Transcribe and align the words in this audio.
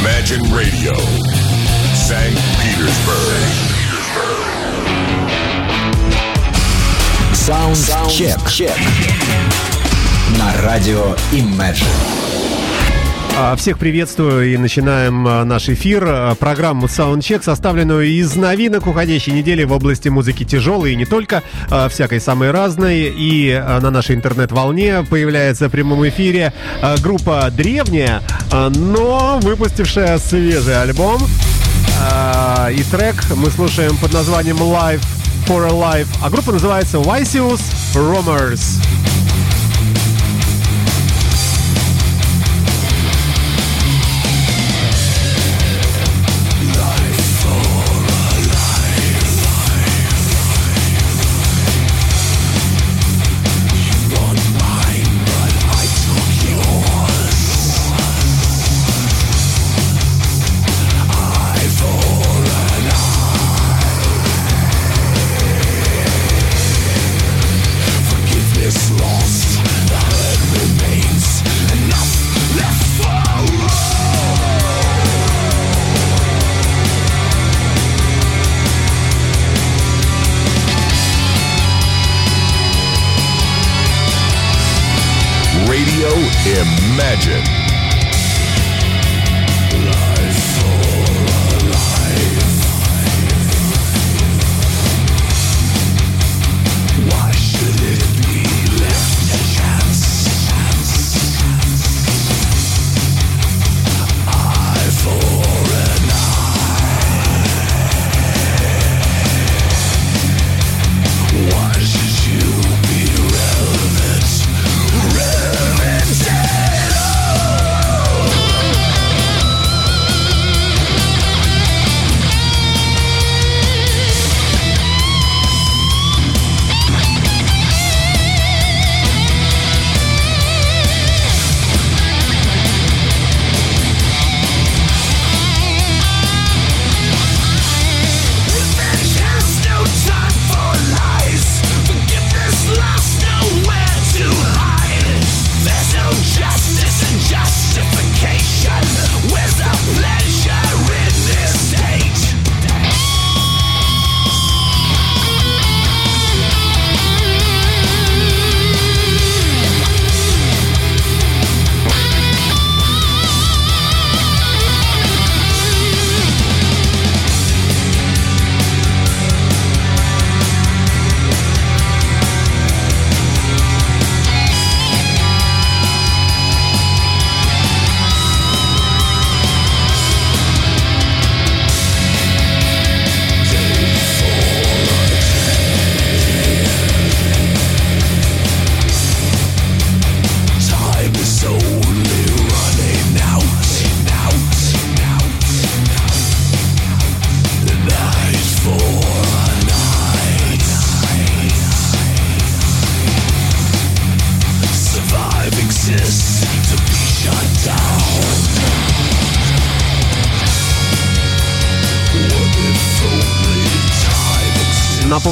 Imagine 0.00 0.40
Radio, 0.54 0.94
St. 1.92 2.34
Petersburg. 2.62 3.44
Саундчек. 7.34 8.70
На 10.38 10.54
радио 10.62 11.14
Imagine. 11.32 12.29
А, 13.37 13.55
Всех 13.55 13.79
приветствую 13.79 14.53
и 14.53 14.57
начинаем 14.57 15.25
а, 15.27 15.43
наш 15.45 15.69
эфир. 15.69 16.03
а, 16.05 16.35
Программу 16.35 16.87
Soundcheck, 16.87 17.43
составленную 17.43 18.05
из 18.05 18.35
новинок 18.35 18.87
уходящей 18.87 19.31
недели 19.33 19.63
в 19.63 19.71
области 19.71 20.09
музыки 20.09 20.43
тяжелой 20.43 20.93
и 20.93 20.95
не 20.95 21.05
только, 21.05 21.41
всякой 21.89 22.19
самой 22.19 22.51
разной. 22.51 23.13
И 23.15 23.53
на 23.81 23.89
нашей 23.89 24.15
интернет-волне 24.15 25.03
появляется 25.09 25.69
в 25.69 25.71
прямом 25.71 26.07
эфире 26.09 26.53
группа 27.01 27.49
древняя, 27.51 28.21
но 28.51 29.39
выпустившая 29.41 30.17
свежий 30.17 30.81
альбом. 30.81 31.21
И 32.71 32.83
трек 32.91 33.15
мы 33.35 33.49
слушаем 33.49 33.95
под 33.97 34.13
названием 34.13 34.57
Live 34.57 35.01
for 35.47 35.65
a 35.65 35.71
Life. 35.71 36.07
А 36.21 36.29
группа 36.29 36.51
называется 36.51 36.97
Vysius 36.97 37.61
Romers. 37.95 38.61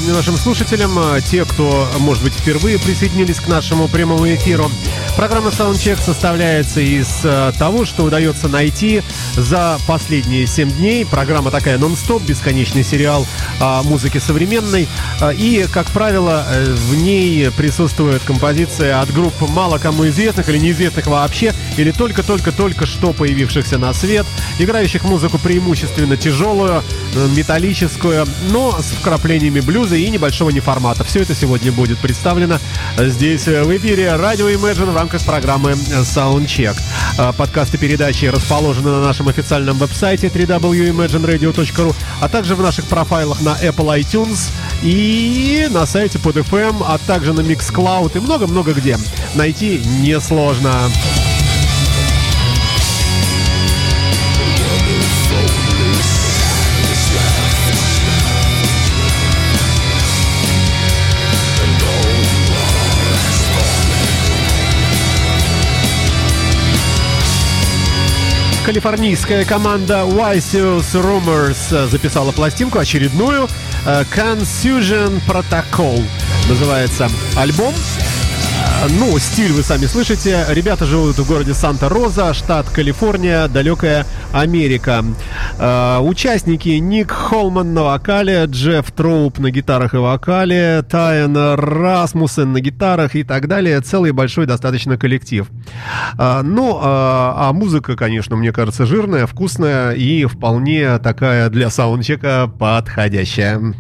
Напомню 0.10 0.26
нашим 0.26 0.38
слушателям, 0.38 0.98
э, 0.98 1.22
те, 1.22 1.46
кто, 1.46 1.88
может 2.00 2.24
быть, 2.24 2.34
впервые 2.34 2.80
присоединились 2.80 3.40
к 3.40 3.48
нашему 3.48 3.88
прямому 3.88 4.28
эфиру, 4.34 4.72
программа 5.16 5.50
Soundcheck 5.50 6.02
составляется 6.02 6.80
из 6.80 7.08
э, 7.24 7.52
того, 7.60 7.86
что 7.86 8.06
удается 8.06 8.48
найти 8.48 9.04
за 9.36 9.78
последние 9.86 10.48
7 10.48 10.72
дней. 10.72 11.06
Программа 11.06 11.52
такая 11.52 11.78
нон-стоп, 11.78 12.24
бесконечный 12.24 12.84
сериал 12.84 13.28
о 13.60 13.84
музыке 13.84 14.20
современной. 14.20 14.88
И, 15.38 15.68
как 15.72 15.92
правило, 15.92 16.44
э, 16.50 16.74
в 16.74 16.96
ней 16.96 17.52
присутствует 17.52 18.24
композиция 18.24 19.02
от 19.02 19.14
групп 19.14 19.34
мало 19.42 19.78
кому 19.78 20.08
известных 20.08 20.50
или 20.50 20.58
неизвестных 20.58 21.06
вообще, 21.06 21.54
или 21.78 21.92
только-только-только 21.92 22.88
что 22.88 23.14
появившихся 23.14 23.78
на 23.78 23.94
свет, 23.94 24.26
играющих 24.58 25.04
музыку 25.04 25.38
преимущественно 25.38 26.18
тяжелую, 26.18 26.84
э, 27.14 27.28
металлическую, 27.36 28.26
но 28.50 28.80
с 28.82 28.86
вкраплениями 28.86 29.60
блюза 29.60 29.99
и 30.00 30.10
небольшого 30.10 30.50
неформата. 30.50 31.04
Все 31.04 31.22
это 31.22 31.36
сегодня 31.36 31.72
будет 31.72 32.00
представлено 32.00 32.60
здесь 32.98 33.48
э, 33.48 33.64
в 33.64 33.78
эфире 33.78 34.16
радио 34.16 34.50
Imagine 34.50 34.92
в 34.92 34.96
рамках 34.96 35.22
программы 35.24 35.72
Soundcheck. 35.72 36.78
Э, 37.18 37.34
Подкасты 37.34 37.78
передачи 37.78 38.26
расположены 38.26 38.90
на 38.90 39.02
нашем 39.02 39.28
официальном 39.28 39.78
веб-сайте 39.78 40.28
www.imagineradio.ru, 40.28 41.96
а 42.22 42.30
также 42.30 42.56
в 42.56 42.62
наших 42.62 42.86
профайлах 42.86 43.42
на 43.42 43.58
Apple 43.62 44.00
iTunes 44.00 44.52
и 44.82 45.68
на 45.70 45.86
сайте 45.86 46.20
под 46.20 46.38
FM, 46.38 46.84
а 46.86 46.98
также 46.98 47.34
на 47.34 47.42
Mixcloud 47.42 48.18
и 48.18 48.20
много-много 48.20 48.74
где. 48.74 48.98
Найти 49.36 49.82
несложно. 50.02 50.74
Калифорнийская 68.70 69.46
команда 69.46 70.02
Wysius 70.04 70.94
Rumors 70.94 71.58
э, 71.72 71.88
записала 71.88 72.32
пластинку 72.32 72.78
очередную 72.78 73.50
э, 73.84 74.04
Confusion 74.16 75.20
Protocol. 75.28 76.06
Называется 76.48 77.10
альбом. 77.36 77.74
Ну, 78.88 79.20
стиль 79.20 79.52
вы 79.52 79.62
сами 79.62 79.88
слышите. 79.88 80.46
Ребята 80.48 80.86
живут 80.86 81.18
в 81.18 81.28
городе 81.28 81.54
Санта-Роза, 81.54 82.34
штат 82.34 82.70
Калифорния, 82.70 83.50
далекая 83.50 84.06
Америка. 84.32 85.04
Э, 85.58 85.98
участники 86.00 86.70
Ник 86.70 87.12
Холман 87.12 87.74
на 87.74 87.84
вокале, 87.84 88.46
Джефф 88.46 88.90
Троуп 88.94 89.38
на 89.40 89.52
гитарах 89.52 89.96
и 89.96 89.98
вокале, 89.98 90.82
Тайан 90.90 91.36
Расмуссен 91.56 92.54
на 92.54 92.62
гитарах 92.62 93.16
и 93.16 93.24
так 93.24 93.50
далее. 93.50 93.82
Целый 93.82 94.14
большой 94.14 94.46
достаточно 94.46 94.98
коллектив. 94.98 95.50
Э, 96.18 96.42
ну, 96.42 96.78
э, 96.78 96.82
а 96.82 97.52
музыка, 97.52 97.98
конечно, 97.98 98.38
мне 98.38 98.54
кажется, 98.54 98.86
жирная, 98.86 99.28
вкусная 99.28 99.92
и 99.92 100.24
вполне 100.24 101.00
такая 101.00 101.50
для 101.50 101.70
саундчека 101.70 102.50
подходящая. 102.58 103.74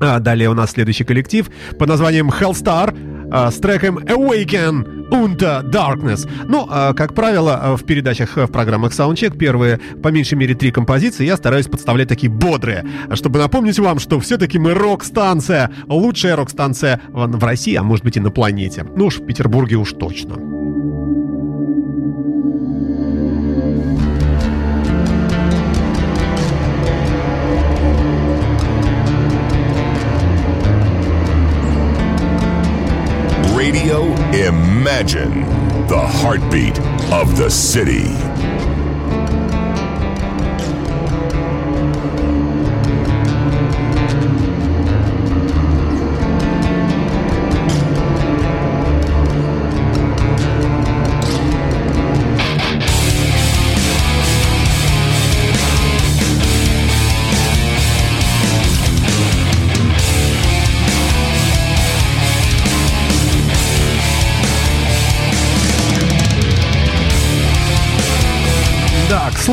А 0.00 0.18
далее 0.18 0.50
у 0.50 0.54
нас 0.54 0.72
следующий 0.72 1.04
коллектив 1.04 1.48
под 1.78 1.88
названием 1.88 2.30
Hellstar 2.30 2.94
а, 3.30 3.50
с 3.50 3.56
треком 3.56 3.98
Awaken 3.98 5.08
Unto 5.10 5.62
Darkness. 5.70 6.28
Ну, 6.46 6.66
а, 6.70 6.92
как 6.94 7.14
правило, 7.14 7.58
а, 7.62 7.76
в 7.76 7.84
передачах, 7.84 8.36
в 8.36 8.46
программах 8.48 8.92
Soundcheck 8.92 9.36
первые, 9.36 9.78
по 10.02 10.08
меньшей 10.08 10.34
мере, 10.34 10.54
три 10.54 10.70
композиции 10.70 11.24
я 11.24 11.36
стараюсь 11.36 11.66
подставлять 11.66 12.08
такие 12.08 12.30
бодрые, 12.30 12.84
чтобы 13.12 13.38
напомнить 13.38 13.78
вам, 13.78 13.98
что 13.98 14.20
все-таки 14.20 14.58
мы 14.58 14.74
рок-станция, 14.74 15.70
лучшая 15.88 16.36
рок-станция 16.36 17.00
в 17.08 17.42
России, 17.44 17.74
а 17.74 17.82
может 17.82 18.04
быть 18.04 18.16
и 18.16 18.20
на 18.20 18.30
планете. 18.30 18.84
Ну 18.96 19.06
уж 19.06 19.18
в 19.18 19.26
Петербурге 19.26 19.76
уж 19.76 19.92
точно. 19.92 20.53
Imagine 34.84 35.40
the 35.86 35.98
heartbeat 35.98 36.78
of 37.10 37.38
the 37.38 37.48
city. 37.48 38.04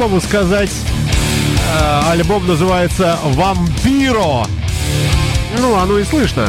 Слову 0.01 0.19
сказать, 0.19 0.71
э, 1.79 2.01
альбом 2.09 2.47
называется 2.47 3.19
«Вампиро». 3.23 4.47
Ну, 5.59 5.75
оно 5.75 5.99
и 5.99 6.03
слышно. 6.03 6.47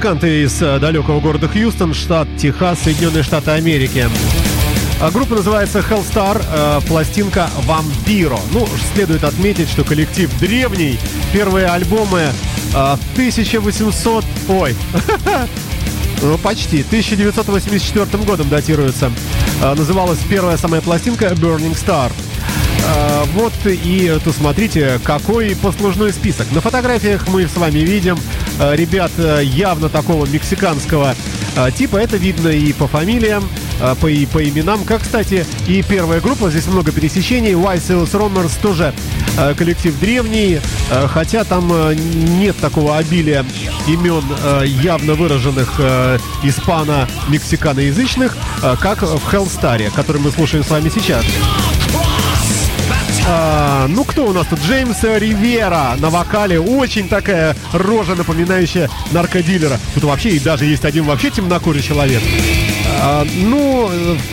Музыканты 0.00 0.44
из 0.44 0.62
э, 0.62 0.78
далекого 0.78 1.20
города 1.20 1.46
Хьюстон, 1.46 1.92
штат 1.92 2.26
Техас, 2.38 2.78
Соединенные 2.78 3.22
Штаты 3.22 3.50
Америки. 3.50 4.08
А 4.98 5.10
группа 5.10 5.34
называется 5.34 5.80
Hellstar, 5.80 6.42
э, 6.50 6.80
пластинка 6.88 7.50
Vampiro. 7.66 8.40
Ну, 8.54 8.66
следует 8.94 9.24
отметить, 9.24 9.68
что 9.68 9.84
коллектив 9.84 10.30
древний. 10.40 10.98
Первые 11.34 11.66
альбомы 11.66 12.20
э, 12.72 12.96
1800... 13.12 14.24
Ой, 14.48 14.74
ну, 16.22 16.38
почти. 16.38 16.80
1984 16.80 18.24
годом 18.24 18.48
датируются. 18.48 19.12
Э, 19.62 19.74
называлась 19.74 20.20
первая 20.30 20.56
самая 20.56 20.80
пластинка 20.80 21.26
Burning 21.26 21.76
Star. 21.76 22.10
Э, 22.86 23.24
вот 23.34 23.52
и 23.66 24.18
тут 24.24 24.34
смотрите, 24.34 24.98
какой 25.04 25.54
послужной 25.56 26.14
список. 26.14 26.50
На 26.52 26.62
фотографиях 26.62 27.28
мы 27.28 27.46
с 27.46 27.54
вами 27.54 27.80
видим 27.80 28.16
Э, 28.16 28.49
ребят 28.74 29.10
э, 29.18 29.40
явно 29.42 29.88
такого 29.88 30.26
мексиканского 30.26 31.14
э, 31.56 31.70
типа. 31.72 31.96
Это 31.96 32.16
видно 32.16 32.48
и 32.48 32.72
по 32.72 32.86
фамилиям. 32.86 33.48
по, 33.78 34.08
по 34.32 34.48
именам. 34.48 34.84
Как, 34.84 35.02
кстати, 35.02 35.46
и 35.66 35.82
первая 35.82 36.20
группа, 36.20 36.50
здесь 36.50 36.66
много 36.66 36.92
пересечений. 36.92 37.52
White 37.52 37.80
Sales 37.80 38.12
Romers 38.12 38.52
тоже 38.60 38.92
коллектив 39.56 39.98
древний, 39.98 40.60
хотя 41.08 41.44
там 41.44 41.72
нет 42.38 42.56
такого 42.58 42.98
обилия 42.98 43.44
имен 43.86 44.22
явно 44.66 45.14
выраженных 45.14 45.80
испано-мексиканоязычных, 46.42 48.36
как 48.80 49.02
в 49.02 49.32
Hellstar, 49.32 49.90
который 49.94 50.20
мы 50.20 50.30
слушаем 50.30 50.62
с 50.62 50.68
вами 50.68 50.90
сейчас. 50.90 51.24
А, 53.32 53.86
ну, 53.86 54.02
кто 54.02 54.26
у 54.26 54.32
нас 54.32 54.48
тут? 54.48 54.58
Джеймс 54.60 55.04
Ривера 55.04 55.94
на 55.98 56.10
вокале. 56.10 56.58
Очень 56.58 57.08
такая 57.08 57.54
рожа, 57.72 58.16
напоминающая 58.16 58.90
наркодилера. 59.12 59.78
Тут 59.94 60.02
вообще 60.02 60.30
и 60.30 60.40
даже 60.40 60.64
есть 60.64 60.84
один 60.84 61.04
вообще 61.04 61.30
темнокурый 61.30 61.80
человек. 61.80 62.20
А, 63.00 63.24
ну, 63.36 63.88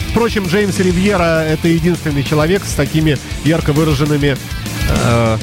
впрочем, 0.09 0.47
Джеймс 0.47 0.79
Ривьера 0.79 1.43
это 1.43 1.67
единственный 1.67 2.23
человек 2.23 2.63
с 2.65 2.73
такими 2.73 3.19
ярко 3.45 3.71
выраженными 3.71 4.35
а, 4.89 5.37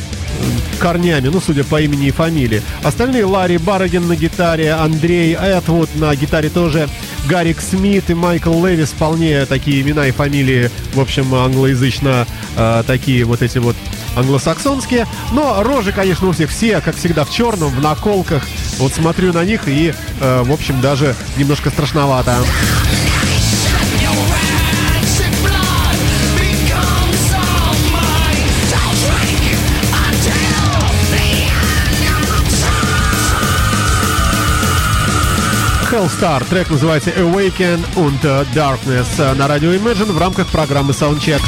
корнями, 0.74 1.28
ну, 1.28 1.40
судя 1.40 1.64
по 1.64 1.80
имени 1.80 2.08
и 2.08 2.10
фамилии. 2.10 2.62
Остальные 2.82 3.24
Ларри 3.24 3.58
Барагин 3.58 4.06
на 4.06 4.16
гитаре, 4.16 4.72
Андрей 4.72 5.34
Этвуд 5.34 5.88
на 5.96 6.14
гитаре 6.14 6.48
тоже, 6.48 6.88
Гарик 7.26 7.60
Смит 7.60 8.10
и 8.10 8.14
Майкл 8.14 8.64
Левис 8.64 8.90
вполне 8.90 9.46
такие 9.46 9.80
имена 9.80 10.06
и 10.06 10.10
фамилии, 10.10 10.70
в 10.92 11.00
общем, 11.00 11.34
англоязычно 11.34 12.26
э, 12.56 12.82
такие 12.86 13.24
вот 13.24 13.42
эти 13.42 13.58
вот 13.58 13.76
англосаксонские. 14.16 15.06
Но 15.32 15.62
рожи, 15.62 15.92
конечно, 15.92 16.28
у 16.28 16.32
всех 16.32 16.50
все, 16.50 16.80
как 16.80 16.96
всегда, 16.96 17.24
в 17.24 17.30
черном, 17.30 17.70
в 17.70 17.80
наколках. 17.80 18.42
Вот 18.78 18.92
смотрю 18.92 19.32
на 19.32 19.44
них 19.44 19.62
и, 19.66 19.94
э, 20.20 20.42
в 20.42 20.52
общем, 20.52 20.80
даже 20.80 21.14
немножко 21.36 21.70
страшновато. 21.70 22.36
Hellstar. 36.04 36.44
Трек 36.44 36.68
называется 36.68 37.10
Awaken 37.10 37.82
und 37.94 38.20
Darkness 38.54 39.34
на 39.34 39.48
радио 39.48 39.72
Imagine 39.72 40.12
в 40.12 40.18
рамках 40.18 40.48
программы 40.48 40.92
Soundcheck. 40.92 41.40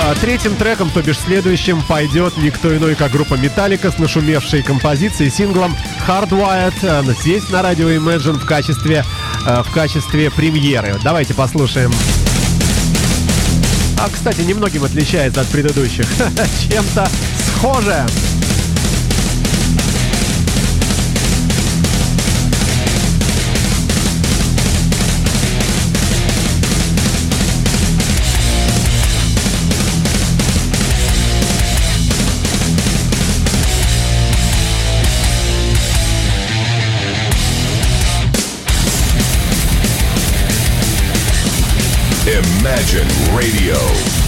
А 0.00 0.14
третьим 0.20 0.54
треком, 0.54 0.88
то 0.90 1.02
бишь 1.02 1.18
следующим, 1.18 1.82
пойдет 1.82 2.36
никто 2.36 2.76
иной, 2.76 2.94
как 2.94 3.10
группа 3.10 3.34
Metallica 3.34 3.92
с 3.92 3.98
нашумевшей 3.98 4.62
композицией 4.62 5.30
синглом 5.30 5.76
Hardwired 6.06 7.12
здесь 7.20 7.48
на 7.50 7.62
радио 7.62 7.90
Imagine 7.90 8.38
в 8.38 8.46
качестве, 8.46 9.04
э, 9.46 9.62
в 9.64 9.72
качестве 9.72 10.30
премьеры. 10.30 10.96
Давайте 11.02 11.34
послушаем. 11.34 11.92
А, 14.00 14.08
кстати, 14.08 14.42
немногим 14.42 14.84
отличается 14.84 15.40
от 15.40 15.48
предыдущих. 15.48 16.06
Чем-то 16.70 17.08
chorze. 17.58 18.04
Imagine 42.28 43.08
Radio. 43.34 44.27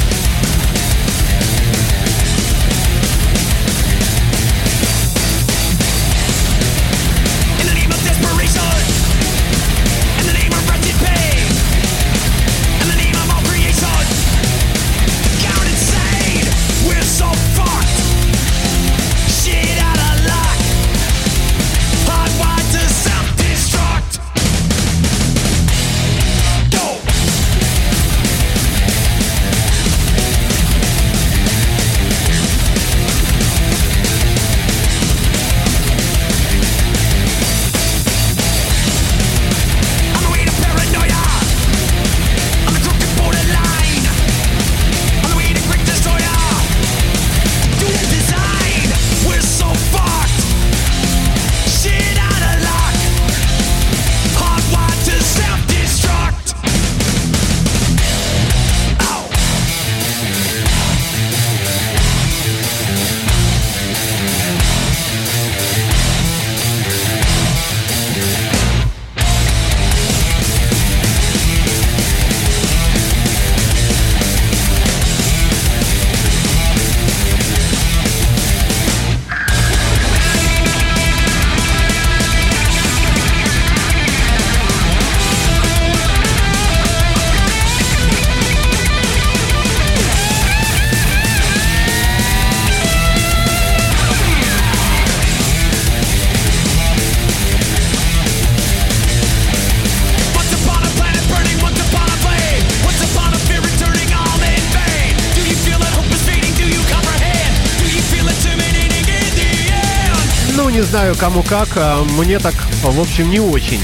Кому 111.21 111.43
как, 111.43 111.69
а 111.77 112.03
мне 112.03 112.39
так, 112.39 112.55
в 112.83 112.99
общем, 112.99 113.29
не 113.29 113.41
очень. 113.41 113.81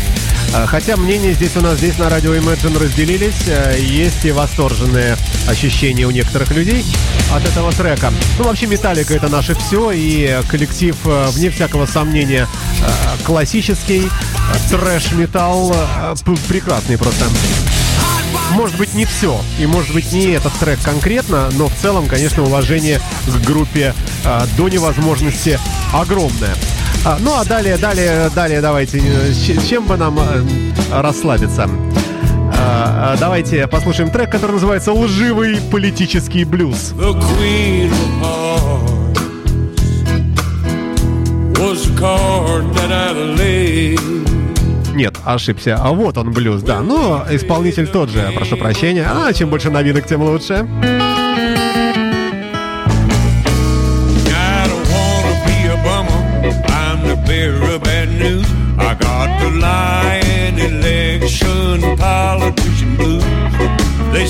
А, 0.55 0.67
хотя 0.67 0.97
мнения 0.97 1.35
здесь 1.35 1.55
у 1.57 1.61
нас 1.61 1.77
здесь 1.77 1.99
на 1.99 2.09
радио 2.09 2.35
Imagine 2.35 2.83
разделились, 2.83 3.47
а, 3.49 3.77
есть 3.77 4.25
и 4.25 4.33
восторженные 4.33 5.19
ощущения 5.47 6.07
у 6.07 6.11
некоторых 6.11 6.51
людей 6.53 6.83
от 7.31 7.45
этого 7.45 7.73
трека. 7.73 8.11
Ну, 8.39 8.45
вообще, 8.45 8.67
Металлика 8.67 9.13
это 9.13 9.29
наше 9.29 9.55
все, 9.55 9.91
и 9.91 10.41
коллектив, 10.49 10.97
вне 11.05 11.51
всякого 11.51 11.85
сомнения, 11.85 12.49
классический, 13.23 14.09
трэш-металл, 14.71 15.77
прекрасный 16.49 16.97
просто. 16.97 17.27
Может 18.53 18.79
быть, 18.79 18.95
не 18.95 19.05
все, 19.05 19.39
и 19.59 19.67
может 19.67 19.93
быть, 19.93 20.11
не 20.11 20.29
этот 20.29 20.55
трек 20.55 20.81
конкретно, 20.83 21.51
но 21.53 21.69
в 21.69 21.75
целом, 21.75 22.07
конечно, 22.07 22.45
уважение 22.45 23.01
к 23.27 23.45
группе 23.45 23.95
до 24.57 24.69
невозможности 24.71 25.61
огромное. 25.93 26.55
А, 27.09 27.19
ну 27.21 27.39
а 27.39 27.45
далее, 27.45 27.77
далее, 27.77 28.29
далее 28.35 28.61
давайте, 28.61 28.99
э, 28.99 29.33
чем 29.69 29.85
бы 29.87 29.97
нам 29.97 30.19
э, 30.19 30.43
расслабиться? 30.91 31.69
А, 32.59 33.13
а, 33.13 33.17
давайте 33.17 33.69
послушаем 33.69 34.11
трек, 34.11 34.29
который 34.33 34.51
называется 34.55 34.93
«Лживый 34.93 35.61
политический 35.71 36.45
блюз». 36.45 36.95
Нет, 44.93 45.15
ошибся. 45.25 45.79
А 45.81 45.93
вот 45.93 46.19
он 46.19 46.33
блюз, 46.33 46.63
да. 46.63 46.81
Но 46.81 47.25
исполнитель 47.31 47.87
тот 47.87 48.11
же, 48.11 48.33
прошу 48.35 48.57
прощения. 48.57 49.09
А 49.09 49.33
чем 49.33 49.49
больше 49.49 49.71
новинок, 49.71 50.09
тем 50.09 50.23
лучше. 50.23 50.67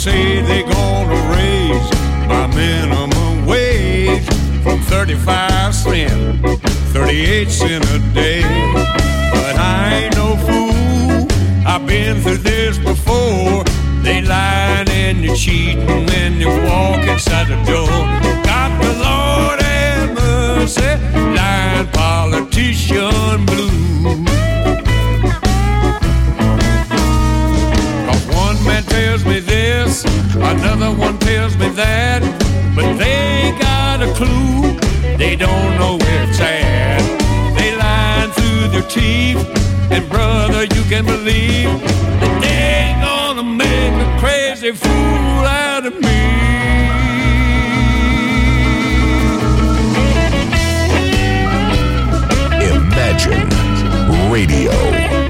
say 0.06 0.40
they're 0.40 0.62
gonna 0.62 1.20
raise 1.34 1.88
my 2.28 2.46
minimum 2.54 3.44
wage 3.44 4.24
from 4.62 4.78
35 4.82 5.74
cent, 5.74 6.46
38 6.92 7.50
cent 7.50 7.84
a 7.90 7.98
day. 8.14 8.42
But 9.32 9.54
I 9.56 9.94
ain't 9.98 10.14
no 10.14 10.28
fool. 10.46 11.26
I've 11.66 11.84
been 11.88 12.20
through 12.22 12.42
this 12.52 12.78
before. 12.78 13.64
They 14.04 14.22
lying 14.22 14.88
and 14.90 15.24
you're 15.24 15.34
cheating 15.34 16.06
when 16.10 16.34
you 16.42 16.50
walk 16.68 17.02
inside 17.12 17.48
the 17.48 17.58
door. 17.72 17.98
God, 18.48 18.70
the 18.84 18.92
Lord 19.06 19.58
have 19.60 20.10
mercy. 20.14 20.92
Lying 21.36 21.65
another 30.50 30.92
one 30.96 31.18
tells 31.18 31.56
me 31.56 31.68
that, 31.70 32.22
but 32.74 32.96
they 32.98 33.16
ain't 33.46 33.60
got 33.60 34.02
a 34.02 34.12
clue. 34.14 34.78
They 35.16 35.34
don't 35.34 35.78
know 35.78 35.96
where 35.96 36.22
it's 36.28 36.40
at. 36.40 37.02
They 37.56 37.76
lying 37.76 38.30
through 38.32 38.68
their 38.68 38.88
teeth, 38.88 39.42
and 39.90 40.08
brother, 40.08 40.64
you 40.64 40.82
can 40.84 41.04
believe 41.04 41.70
that 42.20 42.40
they 42.42 42.58
ain't 42.82 43.00
gonna 43.02 43.42
make 43.42 43.94
a 44.06 44.18
crazy 44.20 44.72
fool 44.72 45.44
out 45.44 45.86
of 45.86 45.94
me. 45.94 46.06
Imagine 52.70 53.48
Radio. 54.30 55.25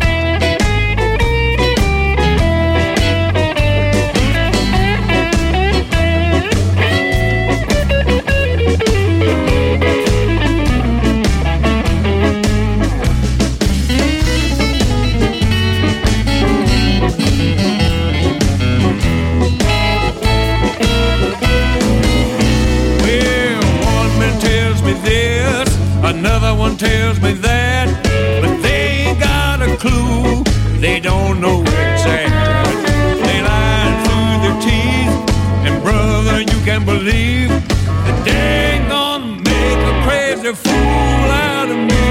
Another 26.47 26.61
one 26.61 26.77
tells 26.77 27.21
me 27.21 27.33
that, 27.33 27.89
but 28.41 28.63
they 28.63 29.09
ain't 29.09 29.19
got 29.19 29.61
a 29.61 29.77
clue. 29.83 30.45
They 30.79 31.01
don't 31.01 31.41
know 31.41 31.63
it's 31.67 32.07
at. 32.07 32.31
They 33.27 33.43
lie 33.43 33.91
through 34.07 34.33
their 34.45 34.57
teeth, 34.63 35.15
and 35.67 35.83
brother, 35.83 36.43
you 36.43 36.59
can 36.65 36.85
believe 36.85 37.49
that 37.49 38.25
they 38.25 38.79
ain't 38.79 38.89
gonna 38.89 39.43
make 39.43 39.81
a 39.91 39.95
crazy 40.07 40.53
fool 40.55 41.31
out 41.51 41.69
of 41.69 41.79
me. 41.79 42.07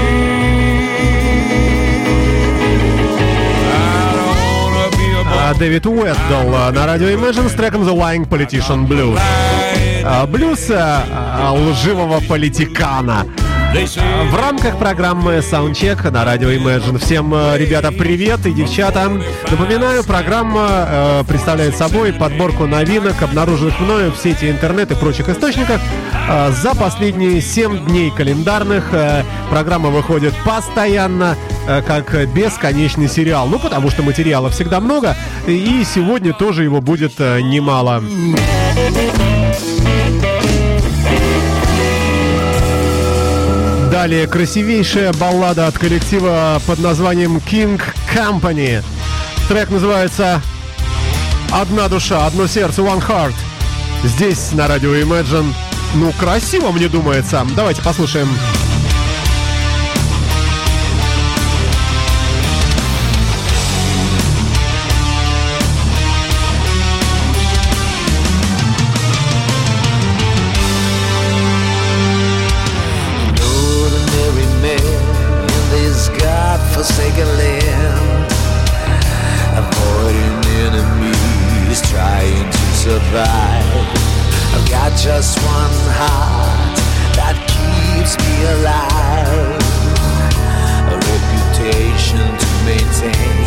Дэвид 5.58 5.86
Уэддл 5.86 6.50
на 6.74 6.86
радио 6.86 7.08
Imagine 7.08 7.48
с 7.48 7.54
треком 7.54 7.88
The 7.88 7.96
Lying 7.96 8.28
Politician 8.28 8.86
Blues. 8.86 9.18
Блюз 10.28 10.68
лживого 10.68 12.20
политикана. 12.28 13.24
В 13.76 14.34
рамках 14.34 14.78
программы 14.78 15.36
Soundcheck 15.40 16.10
на 16.10 16.24
радио 16.24 16.48
Imagine. 16.48 16.96
Всем, 16.96 17.34
э, 17.34 17.58
ребята, 17.58 17.92
привет 17.92 18.46
и 18.46 18.52
девчата. 18.52 19.06
Напоминаю, 19.50 20.02
программа 20.02 20.66
э, 20.88 21.24
представляет 21.28 21.76
собой 21.76 22.14
подборку 22.14 22.66
новинок, 22.66 23.20
обнаруженных 23.20 23.78
мною 23.78 24.12
в 24.12 24.16
сети 24.16 24.48
интернет 24.48 24.92
и 24.92 24.94
прочих 24.94 25.28
источниках 25.28 25.78
э, 26.26 26.52
за 26.52 26.74
последние 26.74 27.42
7 27.42 27.84
дней 27.84 28.10
календарных. 28.10 28.94
Э, 28.94 29.24
программа 29.50 29.90
выходит 29.90 30.32
постоянно, 30.42 31.36
э, 31.68 31.82
как 31.82 32.14
бесконечный 32.32 33.10
сериал. 33.10 33.46
Ну, 33.46 33.58
потому 33.58 33.90
что 33.90 34.02
материала 34.02 34.48
всегда 34.48 34.80
много, 34.80 35.14
и 35.46 35.84
сегодня 35.84 36.32
тоже 36.32 36.64
его 36.64 36.80
будет 36.80 37.12
э, 37.18 37.42
немало. 37.42 38.02
Далее 44.06 44.28
красивейшая 44.28 45.12
баллада 45.14 45.66
от 45.66 45.76
коллектива 45.78 46.62
под 46.64 46.78
названием 46.78 47.38
King 47.38 47.82
Company. 48.14 48.84
Трек 49.48 49.68
называется 49.68 50.40
«Одна 51.50 51.88
душа, 51.88 52.24
одно 52.24 52.46
сердце, 52.46 52.82
One 52.82 53.04
Heart». 53.04 53.34
Здесь 54.04 54.52
на 54.52 54.68
радио 54.68 54.94
Imagine. 54.94 55.52
Ну, 55.96 56.12
красиво, 56.20 56.70
мне 56.70 56.86
думается. 56.86 57.44
Давайте 57.56 57.82
послушаем. 57.82 58.28
Послушаем. 58.28 58.65
just 85.06 85.38
one 85.38 85.78
heart 86.00 86.76
that 87.14 87.36
keeps 87.46 88.18
me 88.24 88.34
alive. 88.54 89.62
A 90.90 90.96
reputation 91.12 92.26
to 92.42 92.48
maintain 92.66 93.46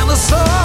and 0.00 0.10
a 0.10 0.16
soul. 0.16 0.59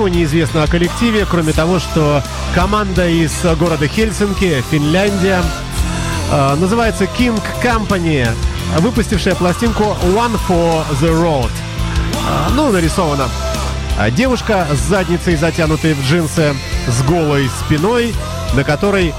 Ничего 0.00 0.08
не 0.08 0.24
известно 0.24 0.62
о 0.62 0.66
коллективе, 0.66 1.26
кроме 1.28 1.52
того, 1.52 1.78
что 1.78 2.22
команда 2.54 3.06
из 3.06 3.32
города 3.58 3.86
Хельсинки, 3.86 4.64
Финляндия, 4.70 5.42
э, 6.32 6.54
называется 6.54 7.04
King 7.04 7.38
Company, 7.62 8.26
выпустившая 8.78 9.34
пластинку 9.34 9.82
One 10.14 10.40
for 10.48 10.86
the 11.02 11.10
Road. 11.10 11.50
Э, 11.50 12.48
ну, 12.54 12.72
нарисована 12.72 13.28
девушка 14.12 14.66
с 14.72 14.88
задницей, 14.88 15.36
затянутой 15.36 15.92
в 15.92 16.02
джинсы, 16.02 16.54
с 16.88 17.02
голой 17.02 17.50
спиной, 17.66 18.14
на 18.54 18.64
которой 18.64 19.12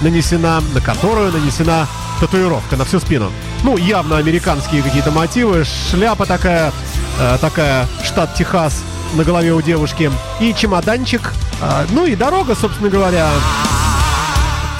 нанесена, 0.00 0.60
на 0.74 0.80
которую 0.80 1.30
нанесена 1.30 1.86
татуировка 2.18 2.74
на 2.74 2.84
всю 2.84 2.98
спину. 2.98 3.30
Ну, 3.62 3.76
явно 3.76 4.16
американские 4.16 4.82
какие-то 4.82 5.12
мотивы, 5.12 5.64
шляпа 5.64 6.26
такая, 6.26 6.72
э, 7.20 7.38
такая 7.40 7.86
штат 8.02 8.34
Техас 8.34 8.82
на 9.14 9.24
голове 9.24 9.52
у 9.52 9.62
девушки 9.62 10.10
и 10.40 10.54
чемоданчик, 10.54 11.32
э, 11.60 11.86
ну 11.90 12.06
и 12.06 12.16
дорога, 12.16 12.54
собственно 12.54 12.90
говоря. 12.90 13.30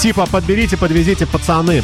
Типа 0.00 0.26
подберите, 0.26 0.76
подвезите, 0.76 1.26
пацаны. 1.26 1.82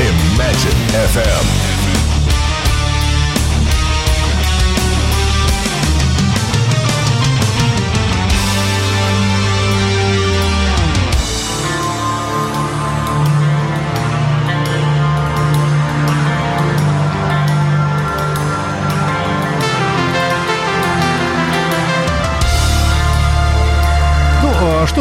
Imagine 0.00 0.90
FM. 1.14 1.69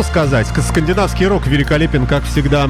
Сказать, 0.09 0.47
скандинавский 0.47 1.27
рок 1.27 1.45
великолепен, 1.45 2.07
как 2.07 2.23
всегда. 2.23 2.67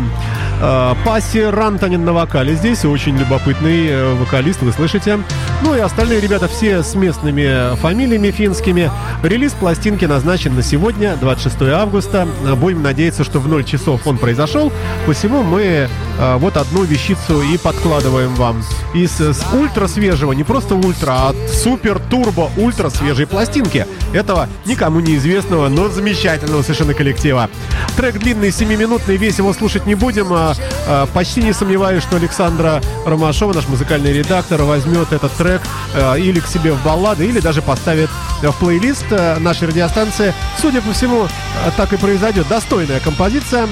Э, 0.62 0.94
Паси 1.06 1.42
Рантанин 1.42 2.04
на 2.04 2.12
вокале 2.12 2.54
здесь, 2.54 2.84
очень 2.84 3.18
любопытный 3.18 3.88
э, 3.88 4.14
вокалист, 4.16 4.62
вы 4.62 4.74
слышите. 4.74 5.20
Ну 5.62 5.76
и 5.76 5.80
остальные 5.80 6.22
ребята 6.22 6.48
все 6.48 6.84
с 6.84 6.96
местными 6.96 7.76
фамилиями 7.76 8.32
финскими. 8.32 8.90
Релиз 9.24 9.52
пластинки 9.52 10.06
назначен 10.06 10.56
на 10.56 10.64
сегодня, 10.64 11.18
26 11.18 11.62
августа. 11.74 12.28
Будем 12.56 12.82
надеяться, 12.82 13.26
что 13.26 13.40
в 13.40 13.48
0 13.48 13.66
часов 13.66 14.08
он 14.08 14.18
произошел. 14.18 14.72
Посему 15.06 15.44
мы 15.44 15.90
э, 16.20 16.38
вот 16.38 16.56
одну 16.56 16.84
вещицу 16.84 17.42
и 17.42 17.58
подкладываем 17.58 18.34
вам. 18.36 18.64
Из 18.94 19.20
ультра 19.54 19.88
свежего, 19.88 20.32
не 20.32 20.46
просто 20.46 20.76
ультра, 20.76 21.12
а 21.12 21.36
супер 21.52 22.00
турбо 22.10 22.50
ультра 22.56 22.90
свежей 22.90 23.28
пластинки. 23.28 23.86
Этого 24.14 24.48
никому 24.66 25.02
неизвестного, 25.02 25.68
но 25.68 25.90
замечательного 25.90 26.62
совершенно 26.62 26.94
коллектива. 26.94 27.50
Трек 27.98 28.18
длинный, 28.18 28.50
7-минутный, 28.50 29.18
весь 29.18 29.38
его 29.38 29.52
слушать 29.54 29.86
не 29.86 29.96
будем. 29.96 30.28
А, 30.32 30.56
а, 30.88 31.06
почти 31.08 31.44
не 31.44 31.52
сомневаюсь, 31.52 32.02
что 32.02 32.16
Александра 32.16 32.82
Ромашова, 33.06 33.54
наш 33.54 33.68
музыкальный 33.68 34.14
редактор, 34.14 34.64
возьмет 34.64 35.12
этот 35.12 35.32
трек 35.34 35.49
а, 35.94 36.16
или 36.16 36.40
к 36.40 36.48
себе 36.48 36.74
в 36.74 36.84
баллады, 36.84 37.26
или 37.26 37.40
даже 37.40 37.62
поставит 37.62 38.10
в 38.42 38.52
плейлист 38.60 39.06
а, 39.12 39.40
нашей 39.40 39.68
радиостанции. 39.68 40.34
Судя 40.62 40.82
по 40.82 40.94
всему, 40.94 41.28
а, 41.66 41.72
так 41.76 41.94
и 41.94 41.98
произойдет. 41.98 42.48
Достойная 42.48 43.00
композиция. 43.00 43.68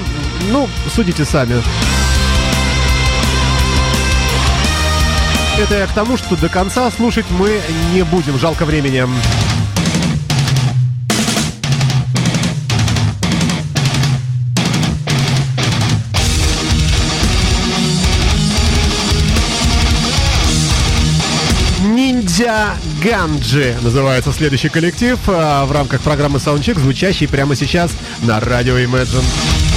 Ну, 0.50 0.68
судите 0.94 1.24
сами. 1.24 1.62
Это 5.58 5.76
я 5.76 5.86
к 5.86 5.92
тому, 5.92 6.16
что 6.16 6.36
до 6.36 6.48
конца 6.48 6.90
слушать 6.90 7.26
мы 7.30 7.60
не 7.92 8.02
будем. 8.02 8.38
Жалко 8.38 8.64
времени. 8.64 9.06
Ниндзя 22.38 22.76
Ганджи 23.02 23.76
называется 23.82 24.30
следующий 24.30 24.68
коллектив 24.68 25.18
а, 25.26 25.64
в 25.64 25.72
рамках 25.72 26.00
программы 26.02 26.38
Soundcheck, 26.38 26.78
звучащий 26.78 27.26
прямо 27.26 27.56
сейчас 27.56 27.90
на 28.22 28.38
радио 28.38 28.78
Imagine. 28.78 29.67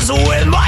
eyes 0.00 0.10
with 0.10 0.48
my 0.48 0.59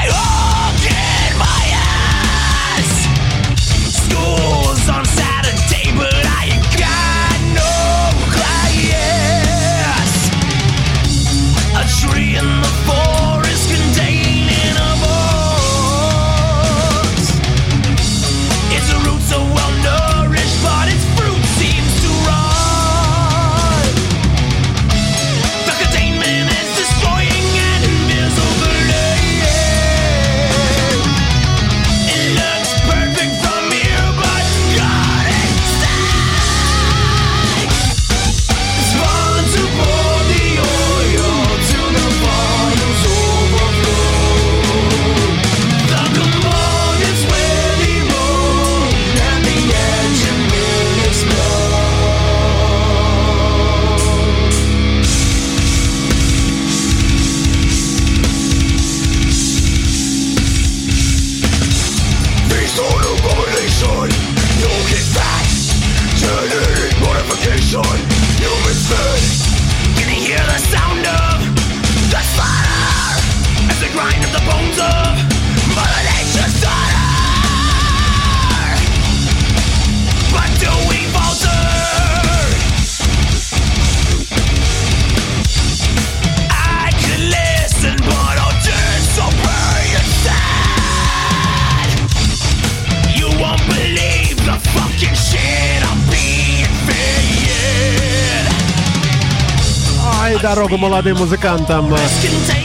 дорогу 100.72 100.76
молодым 100.76 101.18
музыкантам. 101.18 101.94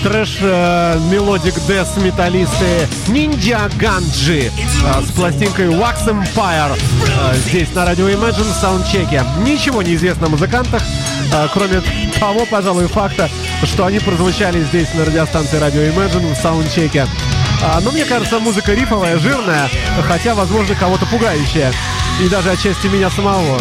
Трэш 0.04 0.40
melodic 0.40 1.56
death 1.68 1.90
металлисты 1.98 2.88
Ninja 3.08 3.72
Ганджи 3.78 4.52
с 5.02 5.12
пластинкой 5.12 5.68
Wax 5.68 6.08
Empire. 6.08 6.80
Здесь 7.48 7.74
на 7.74 7.86
радио 7.86 8.08
Imagine 8.10 8.52
в 8.52 8.62
саундчеке. 8.62 9.24
Ничего 9.44 9.82
не 9.82 9.96
известно 9.96 10.28
о 10.28 10.30
музыкантах, 10.30 10.82
кроме 11.54 11.82
того, 12.20 12.46
пожалуй, 12.50 12.88
факта, 12.88 13.30
что 13.64 13.86
они 13.86 14.00
прозвучали 14.00 14.64
здесь 14.64 14.94
на 14.94 15.04
радиостанции 15.04 15.58
радио 15.58 15.82
Imagine 15.82 16.34
в 16.34 16.38
саундчеке. 16.38 17.08
А, 17.62 17.82
но 17.82 17.92
мне 17.92 18.06
кажется, 18.06 18.40
музыка 18.40 18.74
рифовая, 18.74 19.18
жирная, 19.18 19.70
хотя, 20.08 20.34
возможно, 20.34 20.76
кого-то 20.76 21.06
пугающая. 21.08 21.74
И 22.22 22.30
даже 22.30 22.52
отчасти 22.52 22.88
меня 22.88 23.10
самого. 23.10 23.60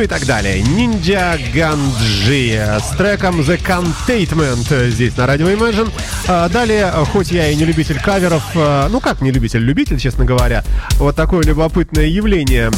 И 0.00 0.06
так 0.06 0.24
далее. 0.26 0.60
Ninja 0.60 1.38
Ганджи 1.52 2.58
с 2.80 2.96
треком 2.96 3.40
The 3.40 3.60
Containment 3.62 4.90
здесь 4.90 5.16
на 5.16 5.26
радио 5.26 5.48
Imagine. 5.50 5.92
А, 6.28 6.48
далее, 6.48 6.90
хоть 7.12 7.30
я 7.30 7.48
и 7.48 7.56
не 7.56 7.64
любитель 7.64 8.00
каверов, 8.00 8.42
а, 8.54 8.88
ну 8.88 9.00
как 9.00 9.20
не 9.20 9.30
любитель, 9.30 9.60
любитель, 9.60 9.98
честно 9.98 10.24
говоря, 10.24 10.64
вот 10.96 11.16
такое 11.16 11.42
любопытное 11.42 12.06
явление. 12.06 12.70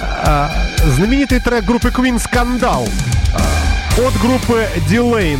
А, 0.00 0.50
знаменитый 0.96 1.40
трек 1.40 1.64
группы 1.64 1.88
Queen 1.88 2.20
Скандал 2.20 2.88
от 3.98 4.20
группы 4.20 4.66
Delane, 4.88 5.38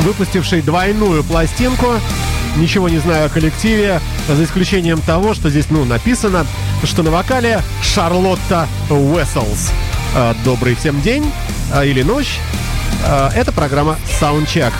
выпустившей 0.00 0.62
двойную 0.62 1.24
пластинку. 1.24 1.86
Ничего 2.56 2.88
не 2.88 2.98
знаю 2.98 3.26
о 3.26 3.28
коллективе, 3.28 4.00
за 4.28 4.44
исключением 4.44 5.00
того, 5.00 5.34
что 5.34 5.50
здесь, 5.50 5.66
ну, 5.70 5.84
написано, 5.84 6.46
что 6.84 7.02
на 7.02 7.10
вокале 7.10 7.60
Шарлотта 7.82 8.68
Уэсселс. 8.90 9.70
Э, 10.16 10.32
добрый 10.44 10.76
всем 10.76 11.00
день 11.00 11.24
э, 11.72 11.86
или 11.86 12.02
ночь. 12.02 12.38
Э, 13.04 13.30
это 13.34 13.50
программа 13.50 13.96
Soundcheck. 14.20 14.72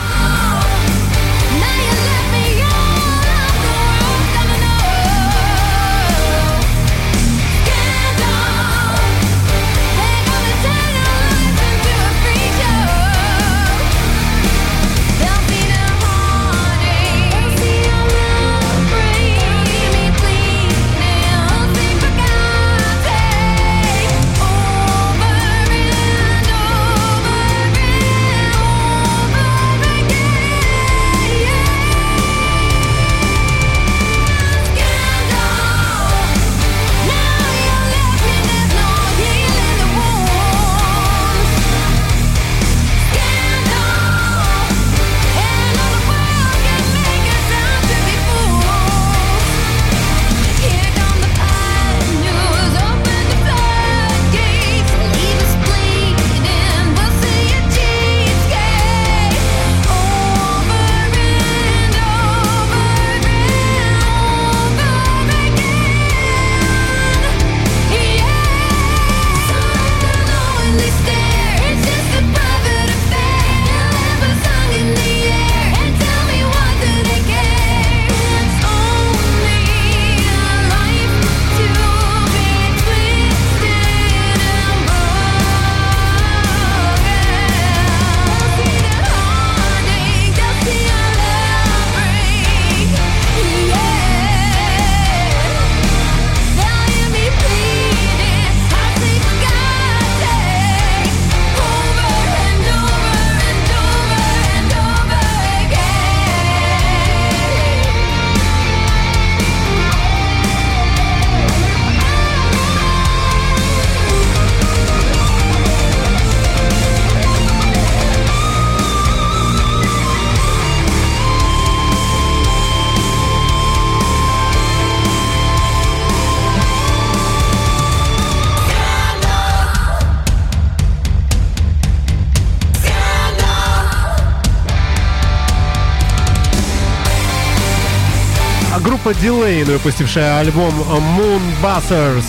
Delane, 139.21 139.65
выпустившая 139.65 140.39
альбом 140.39 140.73
Moon 141.17 141.41
Buzzers 141.61 142.25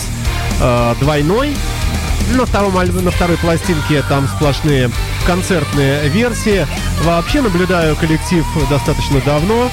э, 0.61 0.95
двойной. 0.99 1.55
На, 2.33 2.45
втором, 2.45 2.73
на 2.73 3.11
второй 3.11 3.37
пластинке 3.37 4.03
там 4.09 4.27
сплошные 4.27 4.91
концертные 5.25 6.09
версии. 6.09 6.67
Вообще 7.03 7.41
наблюдаю 7.41 7.95
коллектив 7.95 8.45
достаточно 8.69 9.21
давно. 9.21 9.69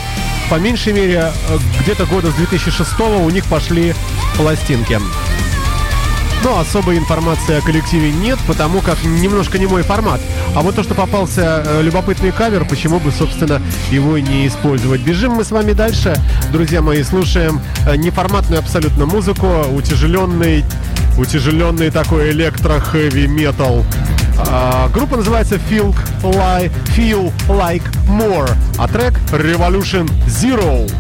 По 0.50 0.56
меньшей 0.56 0.92
мере, 0.92 1.32
э, 1.48 1.58
где-то 1.80 2.06
года 2.06 2.30
с 2.30 2.34
2006 2.34 3.00
у 3.00 3.30
них 3.30 3.44
пошли 3.46 3.94
пластинки. 4.36 5.00
Но 6.42 6.58
особой 6.58 6.98
информации 6.98 7.56
о 7.56 7.60
коллективе 7.60 8.10
нет, 8.12 8.38
потому 8.46 8.80
как 8.80 9.02
немножко 9.04 9.58
не 9.58 9.66
мой 9.66 9.82
формат. 9.82 10.20
А 10.54 10.62
вот 10.62 10.74
то, 10.74 10.82
что 10.82 10.94
попался 10.94 11.62
э, 11.64 11.82
любопытный 11.82 12.32
кавер, 12.32 12.66
почему 12.66 12.98
бы, 12.98 13.10
собственно, 13.10 13.62
его 13.90 14.18
не 14.18 14.46
использовать. 14.46 15.00
Бежим 15.00 15.32
мы 15.32 15.44
с 15.44 15.50
вами 15.50 15.72
дальше. 15.72 16.14
Друзья 16.52 16.82
мои, 16.82 17.02
слушаем 17.02 17.60
э, 17.86 17.96
неформатную 17.96 18.60
абсолютно 18.60 19.06
музыку, 19.06 19.46
утяжеленный, 19.72 20.64
утяжеленный 21.16 21.90
такой 21.90 22.30
электро-хэви 22.30 23.26
метал. 23.26 23.84
А, 24.36 24.88
группа 24.88 25.16
называется 25.16 25.56
Feel 25.56 25.94
Like, 26.22 26.72
Feel 26.96 27.32
Like 27.48 27.84
More, 28.08 28.50
а 28.78 28.88
трек 28.88 29.14
Revolution 29.30 30.10
Zero. 30.26 30.90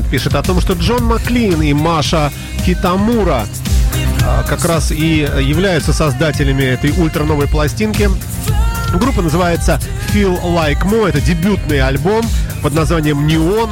Интернет 0.00 0.10
пишет 0.10 0.34
о 0.34 0.42
том, 0.42 0.60
что 0.60 0.74
Джон 0.74 1.04
Маклин 1.04 1.62
и 1.62 1.72
Маша 1.72 2.32
Китамура 2.64 3.46
а, 4.24 4.42
как 4.44 4.64
раз 4.64 4.90
и 4.92 5.28
являются 5.40 5.92
создателями 5.92 6.62
этой 6.62 6.90
ультра-новой 6.92 7.48
пластинки. 7.48 8.08
Группа 8.94 9.22
называется 9.22 9.80
Feel 10.12 10.40
Like 10.42 10.82
Mo. 10.82 11.08
Это 11.08 11.20
дебютный 11.20 11.80
альбом 11.80 12.24
под 12.62 12.74
названием 12.74 13.26
Neon. 13.26 13.70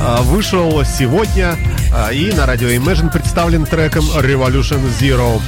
А, 0.00 0.22
вышел 0.22 0.84
сегодня 0.84 1.56
а, 1.94 2.10
и 2.12 2.32
на 2.32 2.46
радио 2.46 2.68
Imagine 2.68 3.10
представлен 3.10 3.64
треком 3.64 4.04
Revolution 4.04 4.80
Zero. 5.00 5.40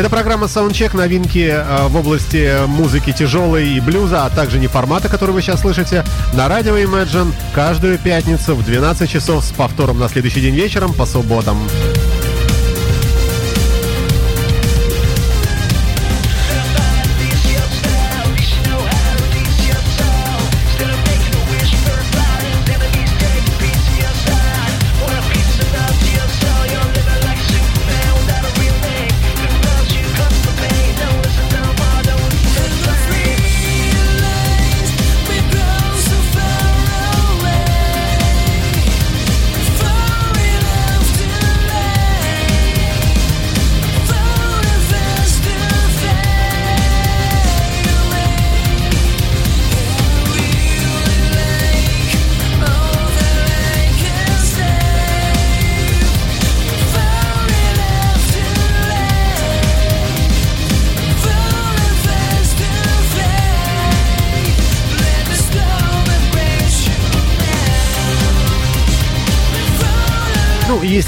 Это 0.00 0.08
программа 0.08 0.46
Soundcheck, 0.46 0.96
новинки 0.96 1.46
э, 1.52 1.86
в 1.88 1.94
области 1.94 2.66
музыки 2.66 3.12
тяжелой 3.12 3.68
и 3.68 3.80
блюза, 3.80 4.24
а 4.24 4.30
также 4.30 4.58
не 4.58 4.66
формата, 4.66 5.10
который 5.10 5.32
вы 5.32 5.42
сейчас 5.42 5.60
слышите, 5.60 6.06
на 6.32 6.48
радио 6.48 6.78
Imagine 6.78 7.34
каждую 7.54 7.98
пятницу 7.98 8.54
в 8.54 8.64
12 8.64 9.10
часов 9.10 9.44
с 9.44 9.50
повтором 9.50 9.98
на 9.98 10.08
следующий 10.08 10.40
день 10.40 10.54
вечером 10.54 10.94
по 10.94 11.04
субботам. 11.04 11.58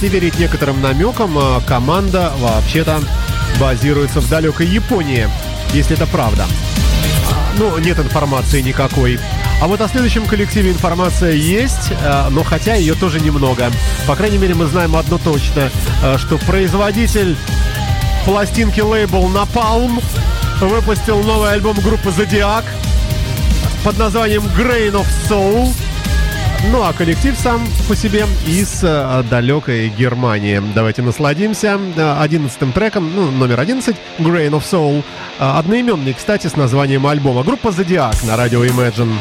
Если 0.03 0.19
верить 0.19 0.39
некоторым 0.41 0.81
намекам, 0.81 1.39
э, 1.39 1.61
команда 1.65 2.33
вообще-то 2.39 3.01
базируется 3.61 4.21
в 4.21 4.29
далекой 4.29 4.67
Японии, 4.67 5.29
если 5.73 5.95
это 5.95 6.07
правда. 6.07 6.45
Ну, 7.57 7.79
нет 7.79 8.01
информации 8.01 8.63
никакой. 8.63 9.21
А 9.61 9.69
вот 9.69 9.81
о 9.81 9.87
следующем 9.87 10.27
коллективе 10.27 10.73
информация 10.73 11.35
есть, 11.35 11.93
э, 11.93 12.29
но 12.31 12.43
хотя 12.43 12.75
ее 12.75 12.95
тоже 12.95 13.21
немного. 13.21 13.71
По 14.09 14.17
крайней 14.17 14.39
мере, 14.39 14.55
мы 14.55 14.67
знаем 14.67 14.97
одно 14.97 15.19
точно, 15.19 15.71
э, 16.03 16.19
что 16.19 16.37
производитель 16.39 17.37
пластинки 18.25 18.81
лейбл 18.81 19.29
Napalm 19.29 20.03
выпустил 20.61 21.23
новый 21.23 21.53
альбом 21.53 21.77
группы 21.77 22.09
Zodiac 22.09 22.65
под 23.85 23.99
названием 23.99 24.43
Grain 24.57 24.95
of 24.95 25.07
Soul– 25.29 25.73
ну 26.71 26.83
а 26.83 26.93
коллектив 26.93 27.35
сам 27.37 27.67
по 27.89 27.97
себе 27.97 28.27
из 28.47 28.81
э, 28.83 29.25
далекой 29.29 29.89
Германии. 29.89 30.63
Давайте 30.75 31.03
насладимся 31.03 31.81
э, 31.97 32.17
одиннадцатым 32.21 32.73
треком, 32.73 33.11
ну, 33.15 33.31
номер 33.31 33.61
11, 33.61 33.97
Grain 34.19 34.51
of 34.51 34.63
Soul. 34.63 35.03
Э, 35.39 35.59
одноименный, 35.59 36.13
кстати, 36.15 36.47
с 36.47 36.57
названием 36.57 37.07
альбома. 37.07 37.43
Группа 37.43 37.69
Zodiac 37.69 38.27
на 38.27 38.37
радио 38.37 38.65
Imagine. 38.65 39.13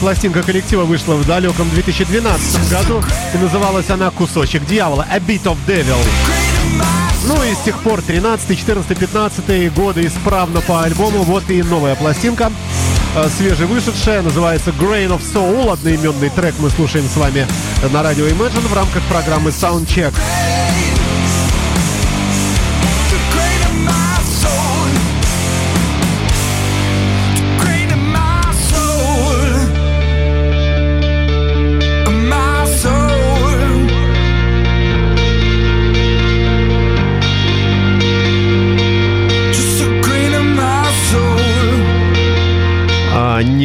Пластинка 0.00 0.42
коллектива 0.42 0.84
вышла 0.84 1.14
в 1.14 1.26
далеком 1.26 1.68
2012 1.70 2.70
году 2.70 3.02
и 3.34 3.38
называлась 3.38 3.90
она 3.90 4.10
«Кусочек 4.10 4.64
дьявола» 4.66 5.06
«A 5.10 5.18
Bit 5.18 5.44
of 5.44 5.56
Devil». 5.66 5.98
Ну 7.26 7.42
и 7.44 7.54
с 7.54 7.58
тех 7.58 7.78
пор 7.82 8.00
13, 8.00 8.58
14, 8.58 8.98
15 8.98 9.74
годы 9.74 10.06
исправно 10.06 10.62
по 10.62 10.82
альбому. 10.82 11.22
Вот 11.22 11.50
и 11.50 11.62
новая 11.62 11.94
пластинка, 11.94 12.50
э, 13.14 13.28
свежевышедшая, 13.36 14.22
называется 14.22 14.70
Grain 14.70 15.08
of 15.08 15.20
Soul. 15.20 15.70
Одноименный 15.70 16.30
трек 16.30 16.54
мы 16.60 16.70
слушаем 16.70 17.06
с 17.06 17.16
вами 17.16 17.46
на 17.92 18.02
радио 18.02 18.26
Imagine 18.26 18.66
в 18.66 18.72
рамках 18.72 19.02
программы 19.04 19.50
Soundcheck. 19.50 20.14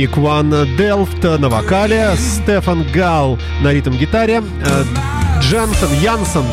Ник 0.06 0.18
Ван 0.18 0.54
Делфт 0.78 1.24
на 1.24 1.50
вокале, 1.50 2.12
Стефан 2.16 2.86
Гал 2.94 3.40
на 3.64 3.74
ритм-гитаре, 3.74 4.44
э, 4.64 4.84
Дженсен, 5.42 5.92
Янсен, 6.00 6.44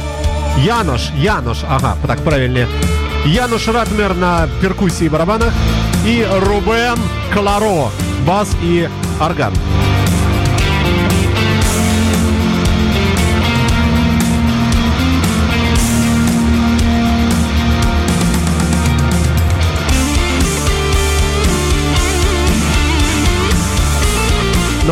Янош, 0.56 1.10
Янош, 1.18 1.58
ага, 1.68 1.98
так 2.06 2.20
правильнее, 2.20 2.66
Януш 3.26 3.68
Ратмер 3.68 4.14
на 4.14 4.48
перкуссии 4.62 5.04
и 5.04 5.08
барабанах 5.10 5.52
и 6.06 6.26
Рубен 6.46 6.98
Кларо, 7.34 7.90
бас 8.26 8.56
и 8.62 8.88
орган. 9.20 9.52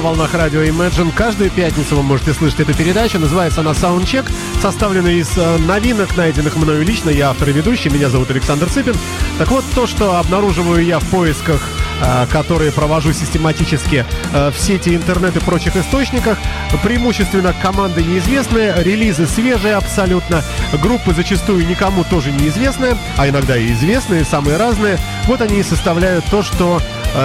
На 0.00 0.06
волнах 0.06 0.32
радио 0.32 0.62
Imagine. 0.62 1.12
Каждую 1.14 1.50
пятницу 1.50 1.94
вы 1.94 2.02
можете 2.02 2.32
слышать 2.32 2.60
эту 2.60 2.72
передачу. 2.72 3.18
Называется 3.18 3.60
она 3.60 3.72
Soundcheck, 3.72 4.24
составленная 4.62 5.12
из 5.12 5.36
э, 5.36 5.58
новинок, 5.58 6.16
найденных 6.16 6.56
мною 6.56 6.82
лично. 6.86 7.10
Я 7.10 7.30
автор 7.30 7.50
и 7.50 7.52
ведущий, 7.52 7.90
меня 7.90 8.08
зовут 8.08 8.30
Александр 8.30 8.70
Цыпин. 8.70 8.94
Так 9.36 9.50
вот, 9.50 9.62
то, 9.74 9.86
что 9.86 10.16
обнаруживаю 10.16 10.82
я 10.82 11.00
в 11.00 11.04
поисках 11.04 11.60
э, 12.00 12.26
которые 12.32 12.72
провожу 12.72 13.12
систематически 13.12 14.06
э, 14.32 14.50
в 14.50 14.58
сети 14.58 14.94
интернет 14.94 15.36
и 15.36 15.40
прочих 15.40 15.76
источниках. 15.76 16.38
Преимущественно 16.82 17.54
команды 17.60 18.02
неизвестные, 18.02 18.74
релизы 18.82 19.26
свежие 19.26 19.74
абсолютно, 19.74 20.42
группы 20.82 21.12
зачастую 21.12 21.66
никому 21.66 22.04
тоже 22.04 22.32
неизвестные, 22.32 22.96
а 23.18 23.28
иногда 23.28 23.54
и 23.58 23.72
известные, 23.72 24.24
самые 24.24 24.56
разные. 24.56 24.98
Вот 25.26 25.42
они 25.42 25.58
и 25.58 25.62
составляют 25.62 26.24
то, 26.30 26.42
что 26.42 26.80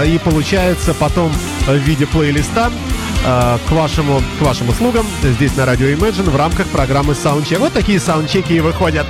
и 0.06 0.18
получается 0.18 0.94
потом 0.94 1.32
в 1.68 1.78
виде 1.78 2.06
плейлиста 2.06 2.72
э, 3.26 3.58
к 3.68 3.72
вашему, 3.72 4.22
к 4.40 4.42
вашим 4.42 4.70
услугам 4.70 5.06
здесь 5.24 5.56
на 5.56 5.66
радио 5.66 5.88
Imagine 5.88 6.30
в 6.30 6.36
рамках 6.36 6.68
программы 6.68 7.14
Soundcheck. 7.14 7.60
Вот 7.60 7.74
такие 7.74 8.00
саундчеки 8.00 8.56
и 8.56 8.60
выходят. 8.60 9.08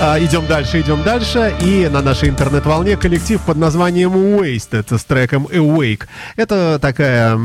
Э, 0.00 0.22
идем 0.24 0.46
дальше, 0.46 0.80
идем 0.80 1.02
дальше. 1.02 1.54
И 1.60 1.88
на 1.90 2.02
нашей 2.02 2.30
интернет-волне 2.30 2.96
коллектив 2.96 3.40
под 3.42 3.58
названием 3.58 4.12
Wasted 4.12 4.96
с 4.96 5.04
треком 5.04 5.46
Awake. 5.46 6.02
Это 6.36 6.78
такая 6.80 7.38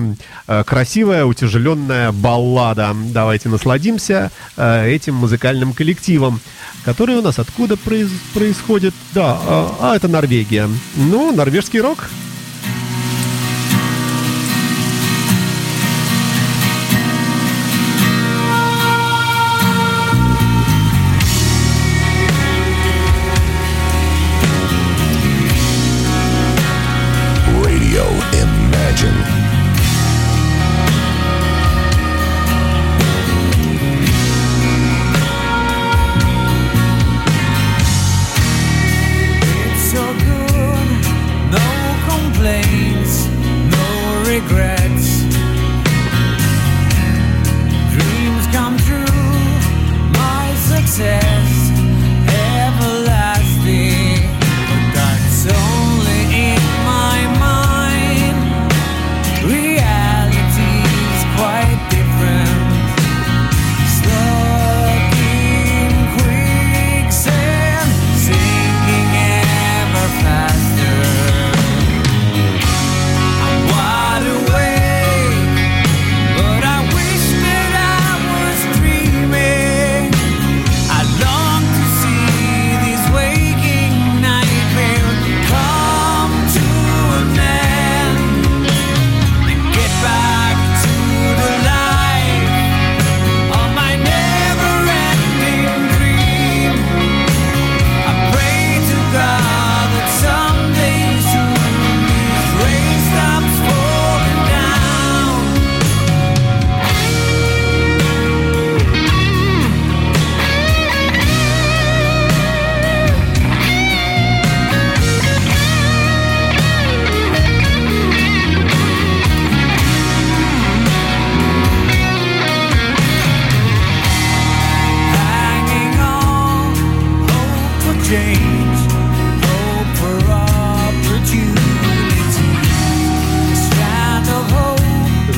э, 0.47 0.63
красивая, 0.65 1.25
утяжеленная 1.25 2.11
баллада. 2.11 2.95
Давайте 3.13 3.49
насладимся 3.49 4.31
этим 4.57 5.15
музыкальным 5.15 5.73
коллективом 5.73 6.39
который 6.85 7.15
у 7.15 7.21
нас 7.21 7.39
откуда 7.39 7.77
произ 7.77 8.09
происходит? 8.33 8.93
Да, 9.13 9.39
а 9.79 9.95
это 9.95 10.09
Норвегия. 10.09 10.67
Ну, 10.95 11.31
норвежский 11.31 11.79
рок. 11.79 12.09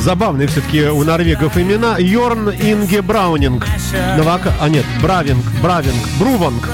Забавные 0.06 0.48
все-таки 0.48 0.84
у 0.84 1.04
норвегов 1.04 1.58
имена. 1.58 1.98
Йорн 1.98 2.52
Инге 2.52 3.02
Браунинг. 3.02 3.66
На 4.16 4.22
вока... 4.22 4.54
А 4.62 4.70
нет, 4.70 4.86
Бравинг, 5.02 5.44
Бравинг, 5.64 5.96
Бруванг. 6.20 6.70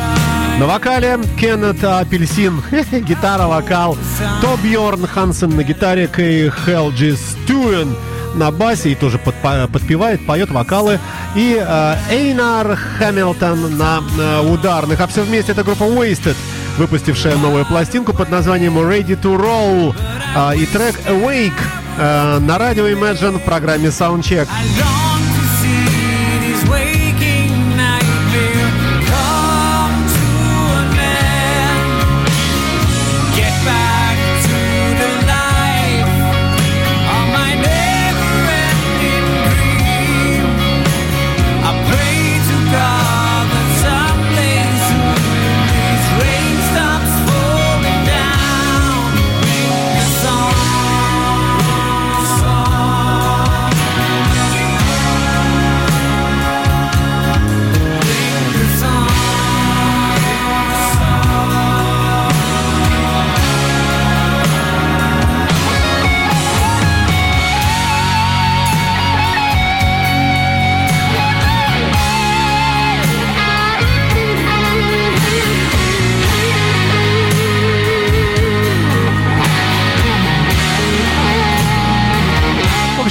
На 0.59 0.67
вокале 0.67 1.17
Кеннет 1.39 1.81
Апельсин, 1.81 2.61
гитара, 2.91 3.47
вокал. 3.47 3.97
То 4.41 4.59
Бьорн 4.61 5.07
Хансен 5.07 5.55
на 5.55 5.63
гитаре, 5.63 6.09
Кей 6.13 6.49
Хелджи 6.49 7.15
Стюен 7.15 7.95
на 8.35 8.51
басе 8.51 8.91
и 8.91 8.95
тоже 8.95 9.17
под, 9.17 9.35
подпевает, 9.71 10.25
поет 10.25 10.51
вокалы. 10.51 10.99
И 11.33 11.57
э, 11.57 11.95
Эйнар 12.11 12.75
Хэмилтон 12.75 13.77
на 13.77 14.01
э, 14.19 14.41
ударных. 14.41 14.99
А 14.99 15.07
все 15.07 15.21
вместе 15.23 15.53
это 15.53 15.63
группа 15.63 15.83
Wasted, 15.83 16.35
выпустившая 16.77 17.37
новую 17.37 17.65
пластинку 17.65 18.11
под 18.11 18.29
названием 18.29 18.77
Ready 18.77 19.19
to 19.19 19.39
Roll. 19.39 19.95
Э, 20.35 20.57
и 20.57 20.65
трек 20.65 20.99
Awake 21.07 21.80
э, 21.97 22.39
на 22.39 22.57
радио 22.57 22.87
Imagine 22.87 23.37
в 23.37 23.41
программе 23.41 23.89
Soundcheck. 23.89 24.47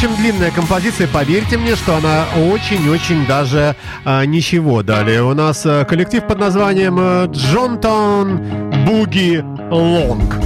Длинная 0.09 0.51
композиция, 0.51 1.07
поверьте 1.09 1.59
мне, 1.59 1.76
что 1.76 1.96
она 1.96 2.24
очень-очень 2.51 3.26
даже 3.26 3.76
а, 4.05 4.24
ничего. 4.24 4.82
Далее 4.82 5.22
у 5.22 5.34
нас 5.34 5.62
а, 5.66 5.84
коллектив 5.84 6.26
под 6.26 6.38
названием 6.38 7.30
Джонтон 7.30 8.70
Буги 8.86 9.44
Лонг. 9.70 10.36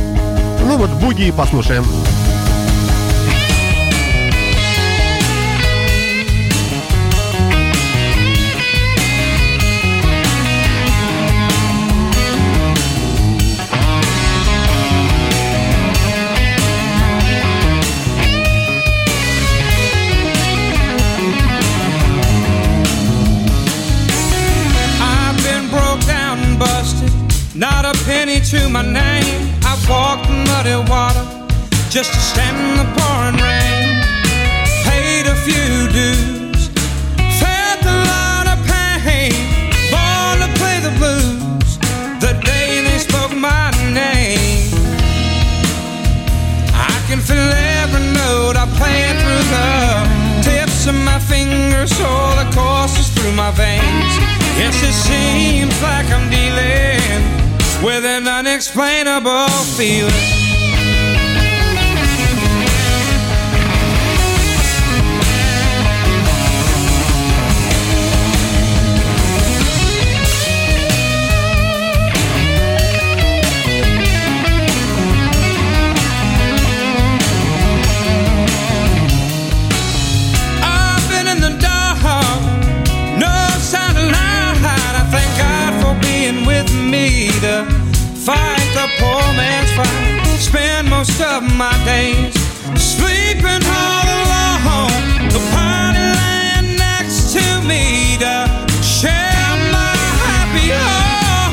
Ну 0.67 0.77
вот 0.77 0.91
Буги 1.01 1.33
послушаем. 1.37 1.85
penny 1.85 2.24
to 28.55 28.69
my 28.69 28.83
name. 28.83 29.51
I've 29.65 29.83
walked 29.89 30.29
muddy 30.31 30.77
water 30.89 31.25
just 31.91 32.13
to 32.15 32.21
stand 32.21 32.57
in 32.57 32.75
the 32.83 32.89
pouring 32.95 33.39
rain. 33.43 33.87
Paid 34.87 35.27
a 35.27 35.37
few 35.47 35.71
dues, 35.99 36.61
felt 37.43 37.83
a 37.83 37.99
lot 38.13 38.47
of 38.53 38.59
pain. 38.71 39.35
Born 39.91 40.37
to 40.45 40.51
play 40.61 40.79
the 40.87 40.95
blues 41.01 41.71
the 42.25 42.33
day 42.51 42.71
they 42.87 42.99
spoke 42.99 43.35
my 43.35 43.71
name. 43.91 44.71
I 46.75 46.95
can 47.09 47.19
feel 47.19 47.51
every 47.83 48.07
note 48.23 48.55
I 48.65 48.67
play 48.79 49.03
through 49.21 49.47
the 49.57 49.71
tips 50.47 50.87
of 50.87 50.95
my 50.95 51.19
fingers, 51.19 51.93
all 52.01 52.33
the 52.43 52.49
courses 52.55 53.09
through 53.15 53.33
my 53.33 53.51
veins. 53.51 54.15
Yes, 54.61 54.77
it 54.91 54.97
seems 55.09 55.75
like 55.83 56.09
I'm 56.11 56.31
dealing 56.31 57.34
with 57.83 58.05
an 58.05 58.29
unexplainable 58.29 59.49
feeling. 59.77 60.44
My 91.57 91.73
days 91.85 92.35
sleeping 92.75 93.63
all 93.63 94.07
alone. 94.23 95.31
The 95.31 95.43
party 95.55 96.03
lying 96.03 96.77
next 96.77 97.33
to 97.35 97.45
me 97.63 98.17
to 98.19 98.35
share 98.83 99.55
my 99.71 99.95
happy 100.27 100.75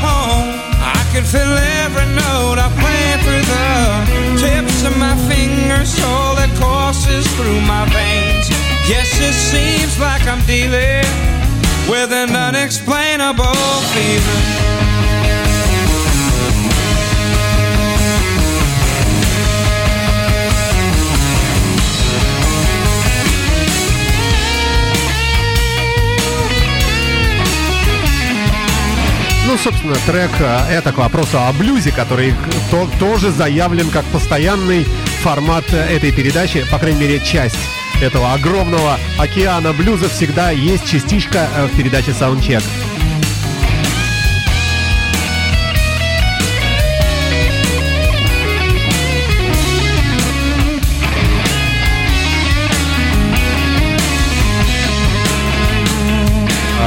home. 0.02 0.49
I 0.82 1.02
can 1.14 1.24
feel 1.24 1.54
every 1.86 2.08
note 2.16 2.58
I 2.58 2.70
play 2.82 3.06
through 3.22 3.45
the 3.45 4.41
tips 4.41 4.84
of 4.86 4.97
my 4.97 5.16
fingers, 5.30 5.93
all 6.04 6.36
that 6.36 6.49
courses 6.58 7.28
through 7.38 7.62
my 7.62 7.86
veins. 7.93 8.49
Yes, 8.89 9.10
it 9.22 9.34
seems 9.34 9.99
like 9.99 10.26
I'm 10.28 10.41
dealing 10.47 11.06
with 11.88 12.12
an 12.12 12.36
unexplainable 12.36 13.54
feeling. 13.93 14.91
Собственно, 29.64 29.95
трек 30.07 30.32
э, 30.39 30.72
это 30.72 30.91
к 30.91 30.97
вопросу 30.97 31.38
о 31.39 31.53
блюзе, 31.53 31.91
который 31.91 32.34
то, 32.72 32.89
тоже 32.99 33.32
заявлен 33.32 33.89
как 33.89 34.03
постоянный 34.05 34.86
формат 35.22 35.66
э, 35.72 35.95
этой 35.95 36.12
передачи, 36.12 36.66
по 36.72 36.80
крайней 36.80 36.99
мере, 36.99 37.20
часть 37.20 37.57
этого 38.01 38.34
огромного 38.34 38.97
океана 39.20 39.74
блюза 39.74 40.09
всегда 40.09 40.49
есть 40.49 40.88
частичка 40.88 41.47
э, 41.55 41.66
в 41.68 41.78
передаче 41.78 42.12
Soundcheck. 42.12 42.64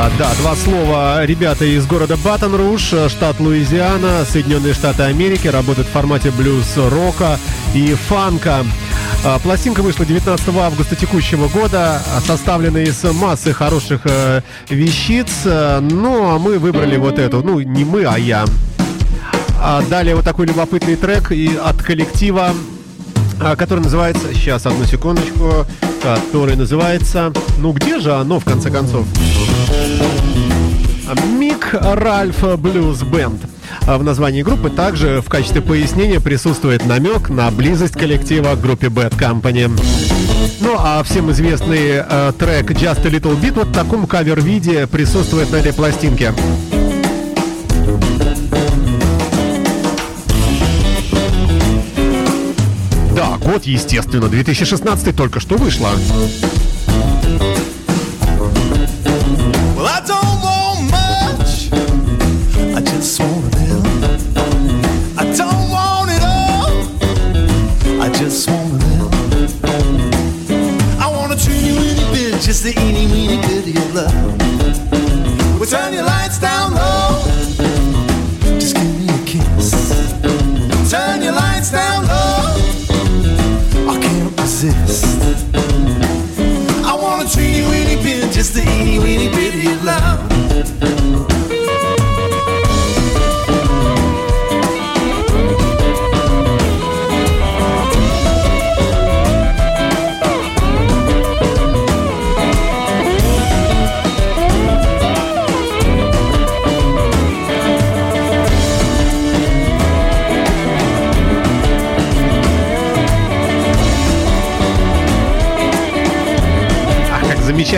А, 0.05 0.11
да, 0.19 0.31
два 0.35 0.55
слова. 0.55 1.25
Ребята 1.25 1.65
из 1.65 1.87
города 1.87 2.19
Батон-Руш, 2.19 2.93
штат 3.09 3.41
Луизиана, 3.41 4.27
Соединенные 4.27 4.75
Штаты 4.75 5.05
Америки, 5.05 5.49
работают 5.49 5.89
в 5.89 5.93
формате 5.93 6.31
блюз-рока 6.31 7.39
и 7.75 7.95
фанка. 7.95 8.67
А, 9.25 9.39
пластинка 9.39 9.81
вышла 9.81 10.05
19 10.05 10.47
августа 10.59 10.95
текущего 10.95 11.49
года, 11.49 12.03
составлена 12.27 12.81
из 12.81 13.03
массы 13.15 13.55
хороших 13.55 14.03
э, 14.05 14.43
вещиц. 14.69 15.47
Ну, 15.47 16.35
а 16.35 16.39
мы 16.39 16.59
выбрали 16.59 16.99
вот 16.99 17.19
эту. 17.19 17.43
Ну, 17.43 17.61
не 17.61 17.87
мы, 17.87 18.05
а 18.05 18.19
я. 18.19 18.45
А 19.59 19.81
далее 19.89 20.15
вот 20.15 20.27
такой 20.27 20.47
любопытный 20.47 20.97
трек 20.97 21.33
и 21.33 21.57
от 21.57 21.83
коллектива, 21.83 22.51
который 23.57 23.81
называется... 23.81 24.33
Сейчас, 24.35 24.67
одну 24.67 24.85
секундочку 24.85 25.67
который 26.05 26.55
называется 26.55 27.33
«Ну 27.59 27.73
где 27.73 27.99
же 27.99 28.13
оно, 28.13 28.39
в 28.39 28.45
конце 28.45 28.71
концов?» 28.71 29.07
Мик 31.39 31.71
Ральф 31.73 32.59
Блюз 32.59 33.03
Бенд. 33.03 33.41
В 33.87 34.03
названии 34.03 34.43
группы 34.43 34.69
также 34.69 35.23
в 35.23 35.29
качестве 35.31 35.63
пояснения 35.63 36.21
присутствует 36.21 36.85
намек 36.85 37.31
на 37.31 37.51
близость 37.51 37.95
коллектива 37.95 38.55
к 38.55 38.61
группе 38.61 38.89
Bad 38.89 39.19
Company. 39.19 39.71
Ну 40.61 40.77
а 40.79 41.03
всем 41.03 41.31
известный 41.31 42.03
э, 42.07 42.33
трек 42.39 42.71
Just 42.71 43.07
a 43.07 43.11
Little 43.11 43.41
Bit 43.41 43.55
вот 43.55 43.69
в 43.69 43.73
таком 43.73 44.07
кавер-виде 44.07 44.87
присутствует 44.87 45.51
на 45.51 45.57
этой 45.57 45.73
пластинке. 45.73 46.33
Год, 53.55 53.67
естественно, 53.67 54.29
2016 54.29 55.15
только 55.15 55.39
что 55.39 55.57
вышла. 55.57 55.91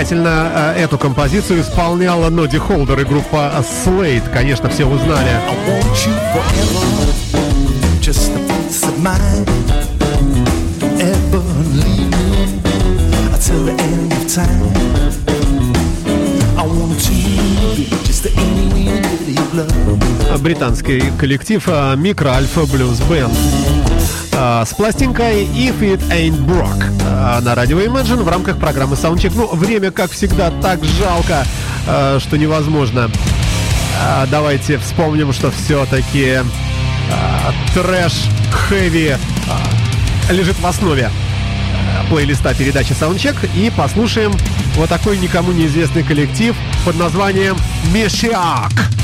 Самостоятельно 0.07 0.75
э, 0.77 0.85
эту 0.85 0.99
композицию 0.99 1.63
исполняла 1.63 2.31
Ноди 2.31 2.59
Холдер 2.59 3.01
и 3.01 3.05
группа 3.05 3.53
Слейд, 3.85 4.23
Конечно, 4.33 4.69
все 4.69 4.85
узнали. 4.85 5.31
Британский 20.39 21.03
коллектив 21.19 21.65
э, 21.67 21.97
Микро 21.97 22.29
Альфа 22.29 22.65
Блюз 22.67 23.01
Бенд 23.01 23.76
с 24.65 24.75
пластинкой 24.75 25.45
If 25.45 25.81
It 25.81 26.01
Ain't 26.11 26.45
Broke 26.47 27.41
на 27.41 27.55
радио 27.55 27.81
Imagine 27.81 28.23
в 28.23 28.29
рамках 28.29 28.59
программы 28.59 28.95
Soundcheck. 28.95 29.33
Ну, 29.35 29.49
время, 29.55 29.91
как 29.91 30.11
всегда, 30.11 30.51
так 30.63 30.85
жалко, 30.85 31.45
что 32.21 32.37
невозможно. 32.37 33.11
Давайте 34.31 34.79
вспомним, 34.79 35.33
что 35.33 35.51
все-таки 35.51 36.41
трэш, 37.75 38.13
хэви 38.51 39.17
лежит 40.31 40.59
в 40.59 40.67
основе 40.67 41.11
плейлиста 42.09 42.55
передачи 42.55 42.93
Soundcheck 42.93 43.37
и 43.57 43.71
послушаем 43.71 44.33
вот 44.77 44.89
такой 44.89 45.19
никому 45.19 45.53
неизвестный 45.53 46.03
коллектив 46.03 46.55
под 46.85 46.97
названием 46.97 47.57
Мешиак. 47.93 48.96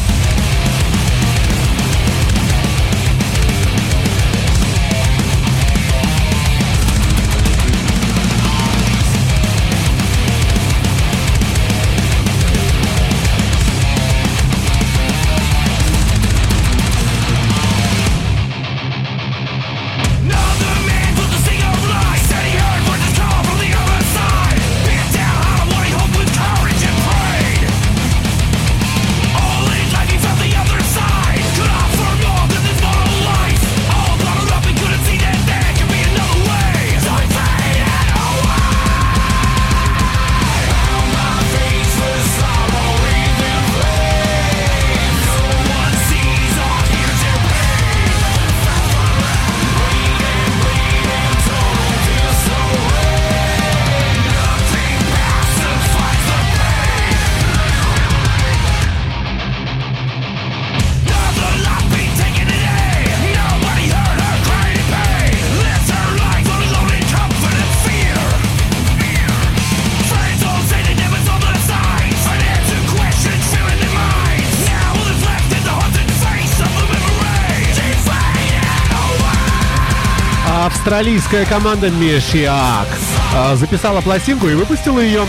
Австралийская 80.93 81.47
команда 81.47 81.88
Мешиак 81.88 82.86
а, 83.34 83.57
записала 83.57 84.03
пластинку 84.03 84.47
и 84.47 84.55
выпустила 84.55 84.99
ее 84.99 85.24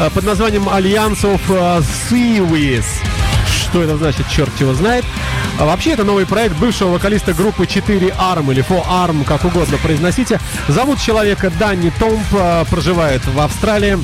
а, 0.00 0.10
под 0.10 0.24
названием 0.24 0.68
Alliance 0.68 1.22
of 1.22 1.84
Seaweeds. 2.10 2.84
Что 3.46 3.84
это 3.84 3.96
значит, 3.96 4.26
черт 4.28 4.50
его 4.60 4.74
знает. 4.74 5.04
А 5.60 5.66
вообще, 5.66 5.92
это 5.92 6.02
новый 6.02 6.26
проект 6.26 6.56
бывшего 6.56 6.88
вокалиста 6.88 7.32
группы 7.32 7.64
4 7.64 8.08
Arm 8.08 8.50
или 8.50 8.62
4 8.62 8.80
Arm, 8.80 9.24
как 9.24 9.44
угодно 9.44 9.78
произносите. 9.78 10.40
Зовут 10.66 11.00
человека 11.00 11.52
Данни 11.60 11.92
Томп, 11.96 12.26
проживает 12.68 13.24
в 13.24 13.38
Австралии. 13.38 13.96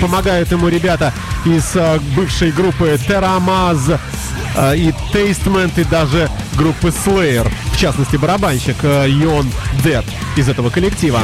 Помогают 0.00 0.52
ему 0.52 0.68
ребята 0.68 1.12
из 1.44 1.76
бывшей 2.14 2.52
группы 2.52 2.96
Terramaz 3.08 3.98
и 4.76 4.94
Tastament, 5.12 5.80
и 5.80 5.84
даже 5.84 6.30
группы 6.56 6.88
Slayer 6.90 7.50
в 7.78 7.80
частности 7.80 8.16
барабанщик 8.16 8.82
Йон 8.82 9.46
э, 9.46 9.82
Дед 9.84 10.04
из 10.36 10.48
этого 10.48 10.68
коллектива. 10.68 11.20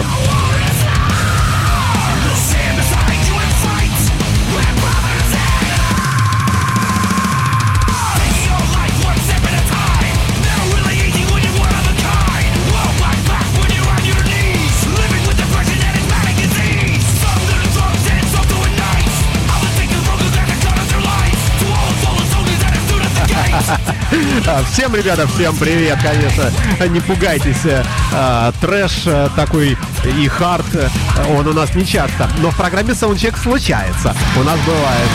Всем, 24.70 24.94
ребята, 24.94 25.26
всем 25.26 25.56
привет, 25.56 25.98
конечно. 26.02 26.50
Не 26.88 27.00
пугайтесь. 27.00 27.66
А, 28.12 28.52
трэш 28.60 29.02
э, 29.06 29.28
такой 29.34 29.76
и 30.18 30.28
хард, 30.28 30.66
э, 30.74 30.88
он 31.36 31.46
у 31.46 31.52
нас 31.52 31.74
не 31.74 31.86
часто. 31.86 32.28
Но 32.38 32.50
в 32.50 32.56
программе 32.56 32.92
Soundcheck 32.92 33.40
случается. 33.40 34.14
У 34.36 34.42
нас 34.42 34.58
бывает. 34.66 35.08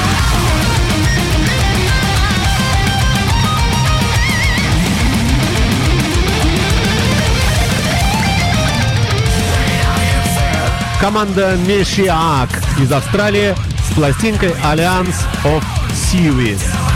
Команда 10.99 11.55
Мешиак 11.65 12.49
из 12.79 12.91
Австралии 12.91 13.55
с 13.89 13.93
пластинкой 13.93 14.51
Alliance 14.63 15.15
of 15.45 15.63
Series. 15.93 16.88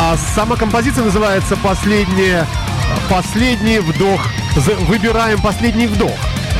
А 0.00 0.16
сама 0.16 0.54
композиция 0.54 1.02
называется 1.04 1.56
«Последний, 1.56 2.36
последний 3.10 3.80
вдох». 3.80 4.20
Выбираем 4.86 5.40
«Последний 5.42 5.88
вдох». 5.88 6.14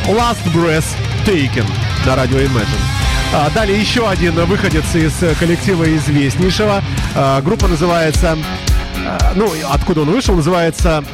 Last 0.09 0.45
Breath 0.53 0.85
Taken 1.25 1.65
на 2.05 2.17
радио 2.17 2.39
Imagine. 2.39 2.81
А 3.33 3.49
далее 3.51 3.81
еще 3.81 4.09
один 4.09 4.35
выходец 4.45 4.93
из 4.93 5.13
коллектива 5.39 5.85
известнейшего. 5.97 6.83
А, 7.15 7.41
группа 7.41 7.69
называется... 7.69 8.37
А, 9.07 9.33
ну, 9.37 9.49
откуда 9.71 10.01
он 10.01 10.11
вышел, 10.11 10.35
называется... 10.35 11.05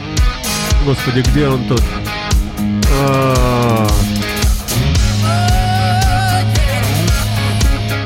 Господи, 0.86 1.20
где 1.28 1.46
он 1.46 1.68
тут? 1.68 1.82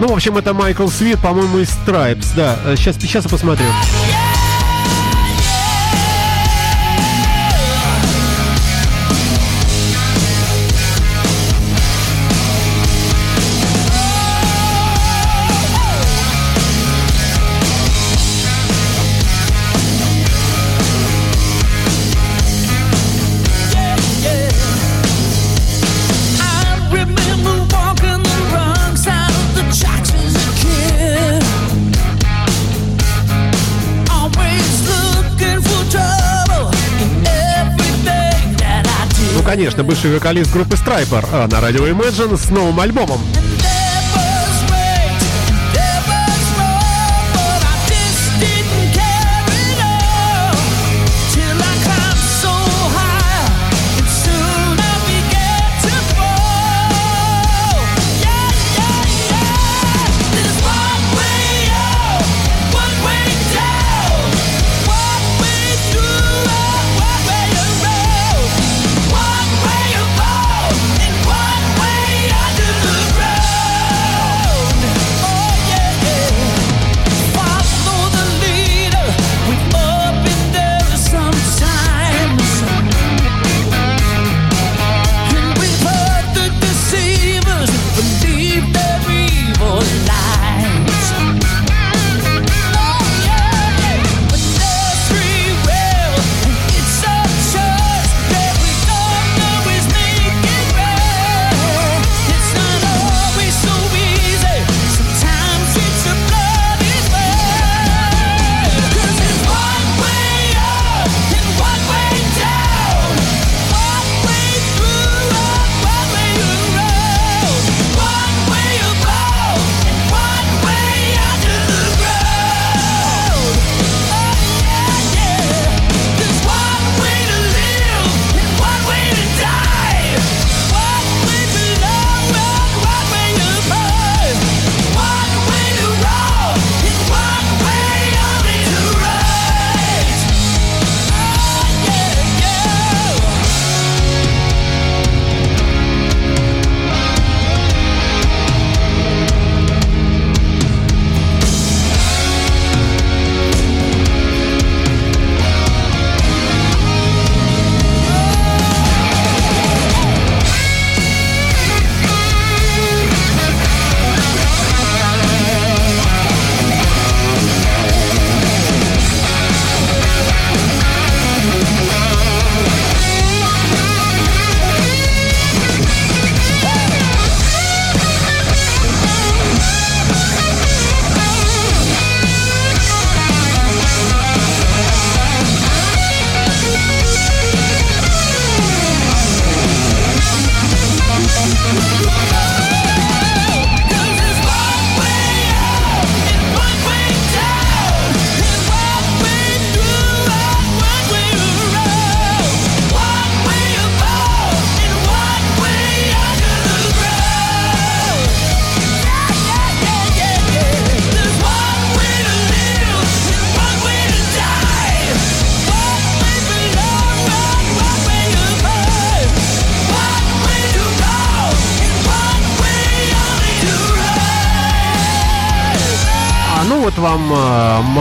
Ну, 0.01 0.09
в 0.09 0.13
общем, 0.13 0.37
это 0.37 0.55
Майкл 0.55 0.87
Свит, 0.89 1.19
по-моему, 1.19 1.59
из 1.59 1.71
Stripes. 1.71 2.29
Да, 2.37 2.57
сейчас, 2.77 2.97
э, 2.97 3.01
сейчас 3.01 3.25
я 3.25 3.31
посмотрю. 3.31 3.67
Конечно, 39.59 39.83
бывший 39.83 40.15
вокалист 40.15 40.53
группы 40.53 40.77
а 41.33 41.49
на 41.49 41.61
радио 41.61 41.85
Imagine 41.89 42.37
с 42.37 42.49
новым 42.49 42.79
альбомом. 42.79 43.19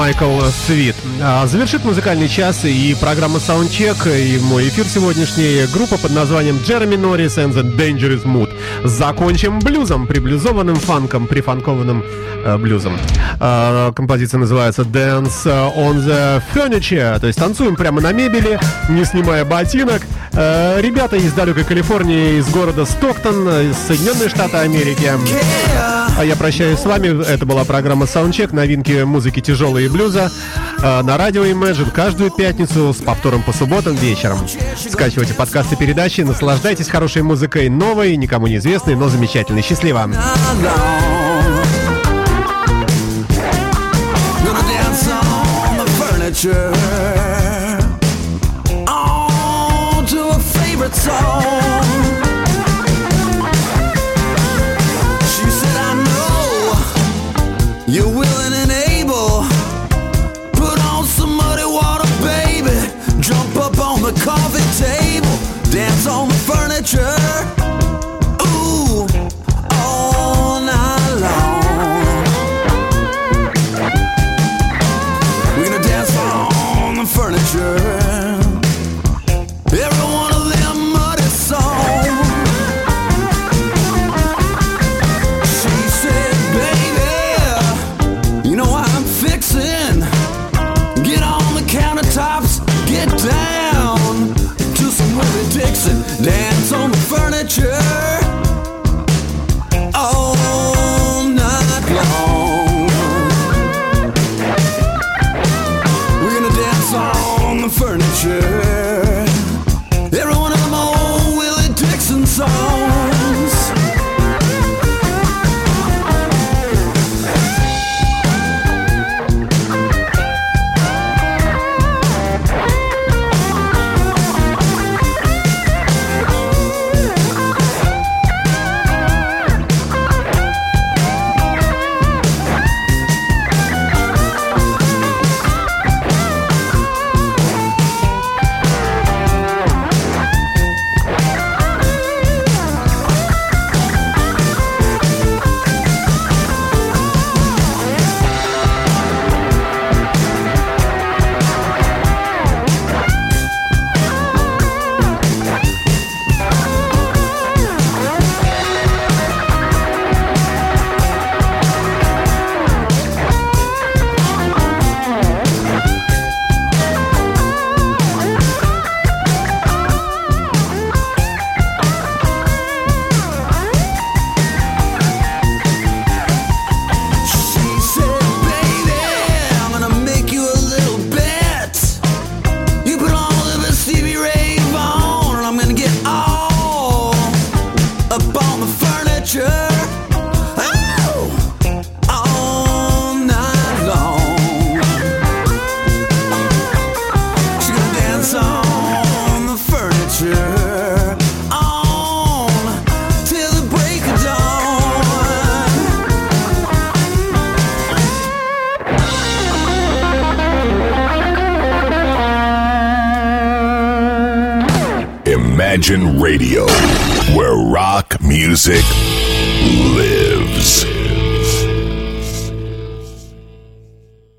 Майкл 0.08 0.39
Свит. 0.66 0.95
А, 1.22 1.45
завершит 1.47 1.84
музыкальный 1.84 2.30
час 2.30 2.64
и 2.64 2.95
программа 2.97 3.39
Soundcheck, 3.39 4.08
и 4.18 4.39
мой 4.39 4.70
эфир 4.70 4.86
сегодняшний. 4.86 5.66
Группа 5.74 5.97
под 5.97 6.12
названием 6.12 6.62
Джереми 6.64 6.95
Норрис 6.95 7.38
and 7.38 7.51
the 7.51 7.62
Dangerous 7.76 8.24
Mood. 8.24 8.47
Закончим 8.84 9.59
блюзом, 9.59 10.07
приблюзованным 10.07 10.75
фанком, 10.75 11.28
прифанкованным 11.28 12.03
э, 12.45 12.57
блюзом. 12.57 12.97
Э, 13.39 13.91
композиция 13.95 14.39
называется 14.39 14.84
Dance 14.84 15.45
on 15.45 16.05
the 16.05 16.41
Furniture, 16.53 17.19
то 17.19 17.28
есть 17.28 17.39
танцуем 17.39 17.75
прямо 17.75 18.01
на 18.01 18.11
мебели, 18.11 18.59
не 18.89 19.05
снимая 19.05 19.45
ботинок. 19.45 20.01
Э, 20.34 20.80
ребята 20.82 21.15
из 21.15 21.34
далекой 21.34 21.63
Калифорнии, 21.63 22.39
из 22.39 22.47
города 22.49 22.86
Стоктон, 22.86 23.49
из 23.49 23.75
Соединенные 23.75 24.30
Штаты 24.30 24.57
Америки. 24.57 25.11
А 26.17 26.25
я 26.25 26.36
прощаюсь 26.36 26.80
с 26.80 26.86
вами. 26.86 27.23
Это 27.28 27.45
была 27.45 27.63
программа 27.63 28.05
Soundcheck, 28.05 28.53
новинки 28.53 29.03
музыки 29.03 29.39
тяжелой 29.39 29.86
и 29.86 29.88
блюза 29.88 30.32
э, 30.80 31.01
на 31.01 31.17
радио 31.17 31.45
Imagine 31.45 31.91
каждую 31.91 32.32
пятницу 32.32 32.93
с 32.93 32.97
повтором 32.97 33.43
по 33.43 33.53
субботам 33.53 33.95
вечером. 33.95 34.39
Скачивайте 34.78 35.34
подкасты 35.36 35.75
передачи, 35.75 36.21
наслаждайтесь 36.21 36.89
хорошей 36.89 37.21
музыкой, 37.21 37.69
новой, 37.69 38.15
никому 38.15 38.47
неизвестной, 38.68 38.95
но 38.95 39.07
замечательной. 39.07 39.61
Счастливо! 39.61 40.09
song 50.93 51.57